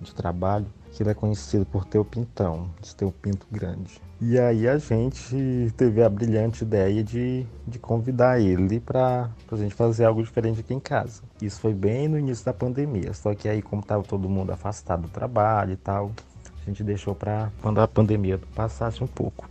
[0.00, 4.00] de trabalho que ele é conhecido por ter o pintão, de ter um pinto grande.
[4.18, 9.74] E aí a gente teve a brilhante ideia de, de convidar ele para a gente
[9.74, 11.20] fazer algo diferente aqui em casa.
[11.42, 15.02] Isso foi bem no início da pandemia, só que aí como estava todo mundo afastado
[15.02, 16.12] do trabalho e tal,
[16.66, 19.48] a gente deixou para quando a pandemia passasse um pouco.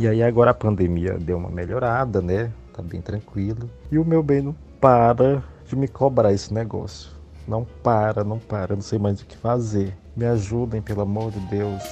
[0.00, 2.50] E aí agora a pandemia deu uma melhorada, né?
[2.72, 3.68] Tá bem tranquilo.
[3.92, 7.10] E o meu bem não para de me cobrar esse negócio.
[7.46, 9.94] Não para, não para, não sei mais o que fazer.
[10.16, 11.82] Me ajudem, pelo amor de Deus.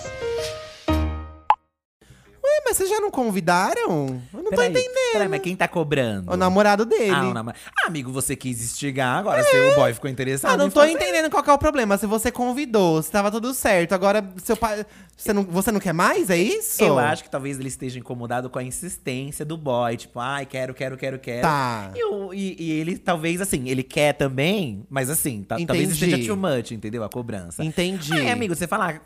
[2.57, 4.23] Ué, mas vocês já não convidaram?
[4.33, 5.13] Eu não tô Peraí, entendendo.
[5.13, 6.33] Peraí, mas quem tá cobrando?
[6.33, 7.11] O namorado dele.
[7.13, 10.53] Ah, o namor- Ah, amigo, você quis instigar, agora seu boy ficou interessado.
[10.55, 10.93] Ah, não tô fazer.
[10.93, 11.99] entendendo qual que é o problema.
[11.99, 13.93] Se você convidou, se tava tudo certo.
[13.93, 14.87] Agora, seu pai.
[15.17, 16.29] Você não, você não quer mais?
[16.31, 16.83] É isso?
[16.83, 19.97] Eu acho que talvez ele esteja incomodado com a insistência do boy.
[19.97, 21.43] Tipo, ai, quero, quero, quero, quero.
[21.43, 21.91] Tá.
[21.95, 22.01] E,
[22.35, 26.71] e- e ele, talvez, assim, ele quer também, mas assim, ta- talvez esteja too much,
[26.73, 27.03] entendeu?
[27.05, 27.65] A cobrança.
[27.65, 28.13] Entendi.
[28.13, 29.03] Aí, amigo, você falar.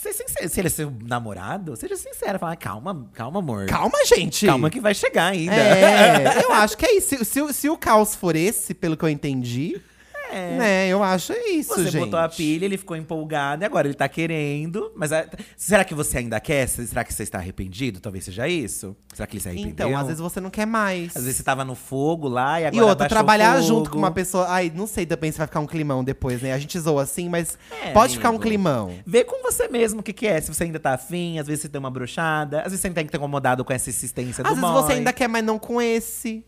[0.00, 2.38] Ser sincero, se ele é seu namorado, seja sincero.
[2.38, 3.66] Fala, calma, calma, amor.
[3.66, 4.46] Calma, gente.
[4.46, 5.54] Calma que vai chegar ainda.
[5.54, 7.22] É, eu acho que é isso.
[7.22, 9.78] Se, se se o caos for esse, pelo que eu entendi,
[10.32, 10.56] É.
[10.56, 11.98] né, eu acho isso, Você gente.
[12.04, 14.92] botou a pilha, ele ficou empolgado e agora ele tá querendo.
[14.94, 15.26] Mas ah,
[15.56, 16.68] será que você ainda quer?
[16.68, 18.00] Será que você está arrependido?
[18.00, 18.96] Talvez seja isso?
[19.12, 19.70] Será que ele se arrependeu?
[19.88, 21.16] Então, às vezes você não quer mais.
[21.16, 24.10] Às vezes você tava no fogo lá e agora E outra, trabalhar junto com uma
[24.10, 24.46] pessoa.
[24.48, 26.52] Ai, não sei também se vai ficar um climão depois, né?
[26.52, 28.44] A gente zoa assim, mas É, pode ficar um amigo.
[28.44, 28.94] climão.
[29.06, 30.40] Vê com você mesmo o que, que é.
[30.40, 33.04] Se você ainda tá afim, às vezes você tem uma brochada, às vezes você tem
[33.04, 34.82] que estar incomodado com essa insistência Às do vezes boy.
[34.82, 36.44] você ainda quer, mas não com esse.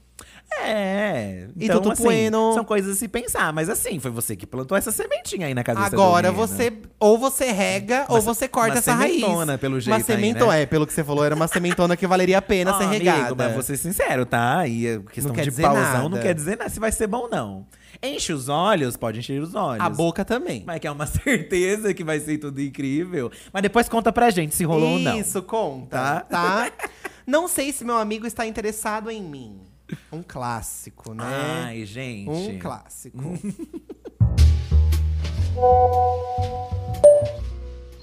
[0.61, 1.47] É.
[1.57, 2.53] E Então, tudo assim, bueno.
[2.55, 3.53] são coisas a se pensar.
[3.53, 6.73] Mas assim, foi você que plantou essa sementinha aí na do Agora você.
[6.99, 9.21] Ou você rega, ou Uma- você corta uma essa raiz.
[9.21, 10.63] sementona, pelo Uma jeito aí, sementona, né?
[10.63, 13.05] é, pelo que você falou, era uma sementona que valeria a pena Ó, ser amigo,
[13.05, 13.35] regada.
[13.35, 14.67] mas vou ser sincero, tá?
[14.67, 17.29] E a questão Não quer de pausão não quer dizer nada se vai ser bom,
[17.31, 17.67] não.
[18.03, 19.85] Enche os olhos, pode encher os olhos.
[19.85, 20.65] A boca também.
[20.67, 23.31] Mas que é uma certeza que vai ser tudo incrível.
[23.53, 25.19] Mas depois conta pra gente se rolou ou não.
[25.19, 26.71] Isso, conta, tá?
[27.27, 29.61] não sei se meu amigo está interessado em mim.
[30.11, 31.25] Um clássico, né?
[31.25, 32.31] Ai, gente.
[32.31, 33.19] um clássico.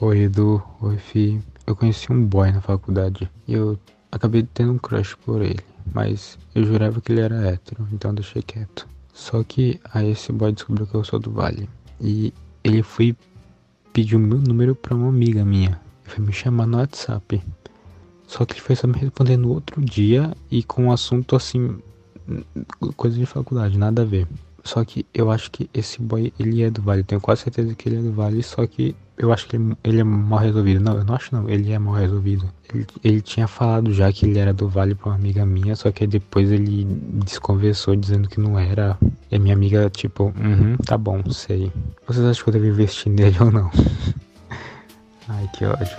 [0.01, 1.41] Oi Edu, oi Fi.
[1.67, 3.77] Eu conheci um boy na faculdade e eu
[4.11, 5.59] acabei tendo um crush por ele,
[5.93, 8.87] mas eu jurava que ele era hétero, então deixei quieto.
[9.13, 11.69] Só que aí esse boy descobriu que eu sou do Vale
[11.99, 12.33] e
[12.63, 13.15] ele foi
[13.91, 15.79] pedir o meu número pra uma amiga minha.
[16.05, 17.41] Ele foi me chamar no WhatsApp.
[18.29, 21.79] Só que ele foi só me responder no outro dia e com um assunto assim,
[22.95, 24.27] coisa de faculdade, nada a ver.
[24.63, 27.01] Só que eu acho que esse boy, ele é do Vale.
[27.03, 29.99] Tenho quase certeza que ele é do Vale, só que eu acho que ele, ele
[30.01, 30.79] é mal resolvido.
[30.79, 32.47] Não, eu não acho não, ele é mal resolvido.
[32.71, 35.91] Ele, ele tinha falado já que ele era do Vale pra uma amiga minha, só
[35.91, 36.85] que depois ele
[37.25, 38.95] desconversou dizendo que não era.
[39.31, 41.71] E a minha amiga, tipo, uhum, tá bom, sei.
[42.05, 43.71] Vocês acham que eu devo investir nele ou não?
[45.27, 45.97] Ai, que ódio.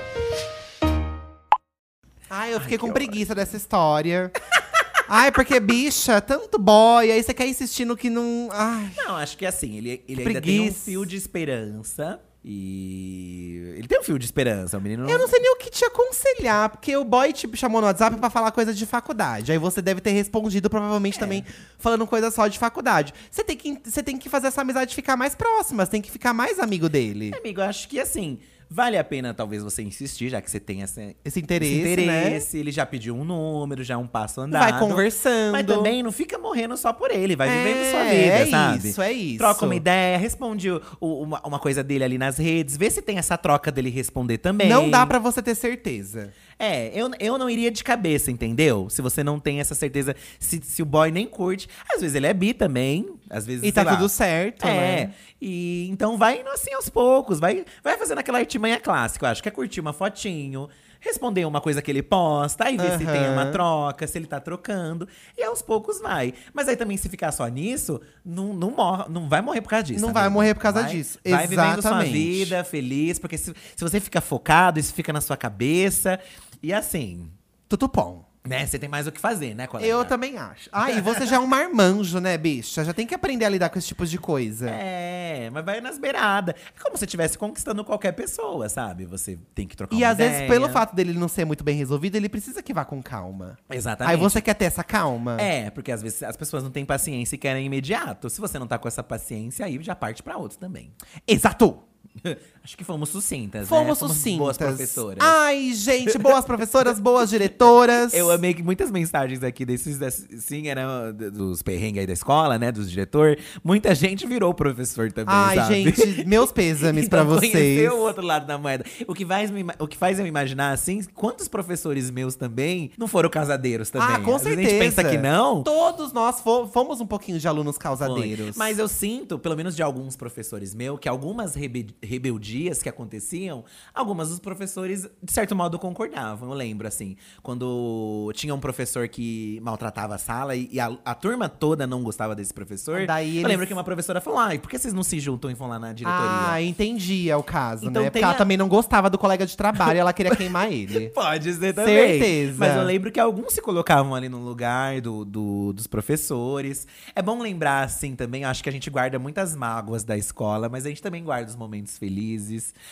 [2.51, 4.33] Ai, eu fiquei com preguiça dessa história.
[5.09, 8.49] Ai, porque, bicha, tanto boy, aí você quer insistir no que não.
[8.53, 8.91] Ai.
[8.97, 12.21] Não, acho que assim, ele, ele ainda tem um fio de esperança.
[12.45, 13.75] E.
[13.77, 15.09] Ele tem um fio de esperança, o menino.
[15.09, 18.17] Eu não sei nem o que te aconselhar, porque o boy te chamou no WhatsApp
[18.17, 19.53] pra falar coisa de faculdade.
[19.53, 21.45] Aí você deve ter respondido, provavelmente, também
[21.79, 23.13] falando coisa só de faculdade.
[23.31, 26.11] Você tem, que, você tem que fazer essa amizade ficar mais próxima, você tem que
[26.11, 27.33] ficar mais amigo dele.
[27.37, 28.39] Amigo, acho que assim,
[28.71, 32.23] vale a pena talvez você insistir, já que você tem essa, Esse interesse, esse né?
[32.23, 32.59] interesse.
[32.59, 34.71] Ele já pediu um número, já é um passo andado.
[34.71, 35.53] Vai conversando.
[35.53, 38.89] Mas também não fica morrendo só por ele, vai É, vivendo sua vida, é sabe?
[38.89, 39.39] isso, é isso.
[39.39, 43.03] Troca uma ideia, responde o- o- uma, uma coisa dele ali nas redes, vê se
[43.03, 44.69] tem essa troca dele responder também.
[44.69, 46.33] Não dá pra você ter certeza.
[46.63, 48.89] É, eu, eu não iria de cabeça, entendeu?
[48.91, 51.67] Se você não tem essa certeza, se, se o boy nem curte.
[51.91, 53.97] Às vezes ele é bi também, às vezes, E tá lá.
[53.97, 55.15] tudo certo, É, né?
[55.41, 59.25] e então vai indo assim aos poucos, vai, vai fazendo aquela artimanha clássica.
[59.25, 60.69] Eu acho que é curtir uma fotinho,
[61.01, 64.39] responder uma coisa que ele posta, aí ver se tem uma troca, se ele tá
[64.39, 65.09] trocando.
[65.39, 66.35] E aos poucos vai.
[66.53, 69.85] Mas aí também, se ficar só nisso, não, não, morre, não vai morrer por causa
[69.85, 70.05] disso.
[70.05, 70.35] Não vai amigo.
[70.35, 71.19] morrer por causa Vai- disso.
[71.27, 72.13] Vai vivendo sua Exatamente.
[72.13, 76.21] vida, feliz, porque se, se você fica focado, isso fica na sua cabeça.
[76.63, 77.31] E assim,
[77.69, 78.25] Tutupom.
[78.47, 78.67] né?
[78.67, 79.89] Você tem mais o que fazer, né, colega?
[79.89, 80.69] Eu também acho.
[80.73, 82.85] Ah, e você já é um marmanjo, né, bicha?
[82.85, 84.69] Já tem que aprender a lidar com esse tipo de coisa.
[84.71, 86.55] É, mas vai nas beiradas.
[86.55, 89.07] É como se estivesse conquistando qualquer pessoa, sabe?
[89.07, 91.77] Você tem que trocar E uma às vezes, pelo fato dele não ser muito bem
[91.77, 93.59] resolvido, ele precisa que vá com calma.
[93.71, 94.15] Exatamente.
[94.15, 95.41] Aí você quer ter essa calma?
[95.41, 98.29] É, porque às vezes as pessoas não têm paciência e querem imediato.
[98.29, 100.93] Se você não tá com essa paciência, aí já parte pra outros também.
[101.27, 101.79] Exato!
[102.63, 104.09] Acho que fomos sucintas, Fomos né?
[104.09, 104.39] sucintas.
[104.39, 105.19] boas professoras.
[105.21, 108.13] Ai, gente, boas professoras, boas diretoras.
[108.13, 112.59] Eu amei que muitas mensagens aqui desses, desses sim, eram dos perrengues aí da escola,
[112.59, 113.39] né, dos diretor.
[113.65, 115.75] Muita gente virou professor também, Ai, sabe?
[115.75, 117.51] gente, meus pêsames pra Então, vocês.
[117.51, 118.85] conhecer o outro lado da moeda.
[119.09, 123.09] O que, faz me, o que faz eu imaginar, assim, quantos professores meus também não
[123.09, 124.17] foram casadeiros também?
[124.17, 124.69] Ah, com Às certeza.
[124.69, 125.63] A gente pensa que não.
[125.63, 127.83] Todos nós fo- fomos um pouquinho de alunos Foi.
[127.85, 128.55] causadeiros.
[128.55, 132.50] Mas eu sinto, pelo menos de alguns professores meus, que algumas rebe- rebeldias
[132.83, 136.49] que aconteciam, algumas dos professores, de certo modo, concordavam.
[136.51, 141.15] Eu lembro, assim, quando tinha um professor que maltratava a sala e, e a, a
[141.15, 143.07] turma toda não gostava desse professor.
[143.07, 145.51] Daí Eu eles- lembro que uma professora falou: ai, por que vocês não se juntam
[145.51, 146.49] e vão lá na diretoria?
[146.53, 148.11] Ah, entendi, é o caso, Então né?
[148.11, 151.11] Porque ela a- também não gostava do colega de trabalho e ela queria queimar ele.
[151.11, 152.19] Pode ser também.
[152.21, 152.57] Certeza.
[152.59, 156.87] Mas eu lembro que alguns se colocavam ali no lugar do, do- dos professores.
[157.15, 158.45] É bom lembrar, assim, também.
[158.45, 161.57] Acho que a gente guarda muitas mágoas da escola, mas a gente também guarda os
[161.57, 162.40] momentos felizes.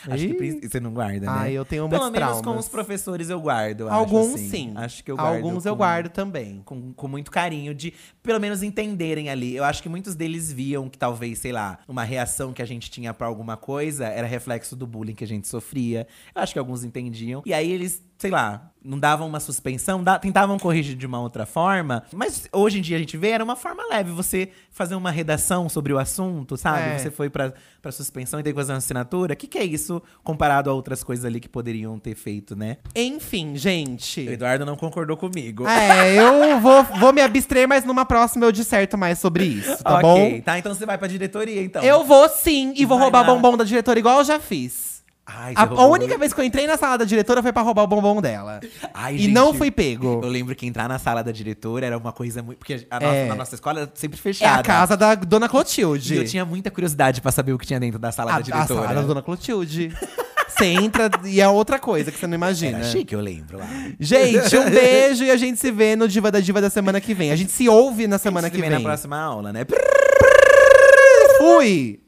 [0.07, 1.27] Acho que você não guarda, né?
[1.31, 2.65] Ai, eu tenho Pelo muitos menos com traumas.
[2.65, 3.81] os professores eu guardo.
[3.81, 4.49] eu Alguns acho, assim.
[4.49, 4.73] sim.
[4.75, 5.35] Acho que eu guardo.
[5.37, 6.61] Alguns eu com- guardo também.
[6.65, 9.55] com, com muito carinho, de pelo menos entenderem ali.
[9.55, 12.89] Eu acho que muitos deles viam que talvez, sei lá, uma reação que a gente
[12.91, 16.07] tinha pra alguma coisa era reflexo do bullying que a gente sofria.
[16.35, 17.41] Eu acho que alguns entendiam.
[17.45, 21.45] E aí eles, sei lá, não davam uma suspensão, da- tentavam corrigir de uma outra
[21.45, 22.03] forma.
[22.13, 24.11] Mas hoje em dia a gente vê, era uma forma leve.
[24.11, 26.89] Você fazer uma redação sobre o assunto, sabe?
[26.89, 26.97] É.
[26.97, 29.33] Você foi pra, pra suspensão e tem que fazer uma assinatura.
[29.33, 32.77] O que, que é isso comparado a outras coisas ali que poderiam ter feito, né?
[32.93, 34.21] Enfim, gente.
[34.27, 35.65] O Eduardo não concordou comigo.
[35.65, 39.95] É, eu vou, vou me abster, mas numa próxima eu disserto mais sobre isso, tá
[39.95, 40.41] ok, bom?
[40.41, 40.59] tá?
[40.59, 41.81] Então você vai pra diretoria, então.
[41.81, 43.33] Eu vou sim, e vou Vai roubar lá.
[43.33, 44.88] bombom da diretora igual eu já fiz.
[45.31, 47.83] Ai, A, a única vez que eu entrei na sala da diretora foi pra roubar
[47.83, 48.59] o bombom dela.
[48.93, 50.21] Ai, e gente, não fui pego.
[50.23, 52.57] Eu lembro que entrar na sala da diretora era uma coisa muito.
[52.57, 53.27] Porque a nossa, É.
[53.27, 54.59] na nossa escola era sempre É fechada.
[54.59, 56.15] a casa da dona Clotilde.
[56.15, 58.39] E eu tinha muita curiosidade pra saber o que tinha dentro da sala a, da
[58.39, 58.81] a diretora.
[58.87, 59.93] sala da dona Clotilde.
[60.47, 62.79] Você entra e é outra coisa que você não imagina.
[62.79, 63.67] Era chique, eu lembro lá.
[63.99, 67.13] Gente, um beijo e a gente se vê no Diva da Diva da semana que
[67.13, 67.31] vem.
[67.31, 68.77] A gente se ouve na semana Se que vê vem.
[68.79, 69.63] na próxima aula, né?
[71.37, 71.99] Fui!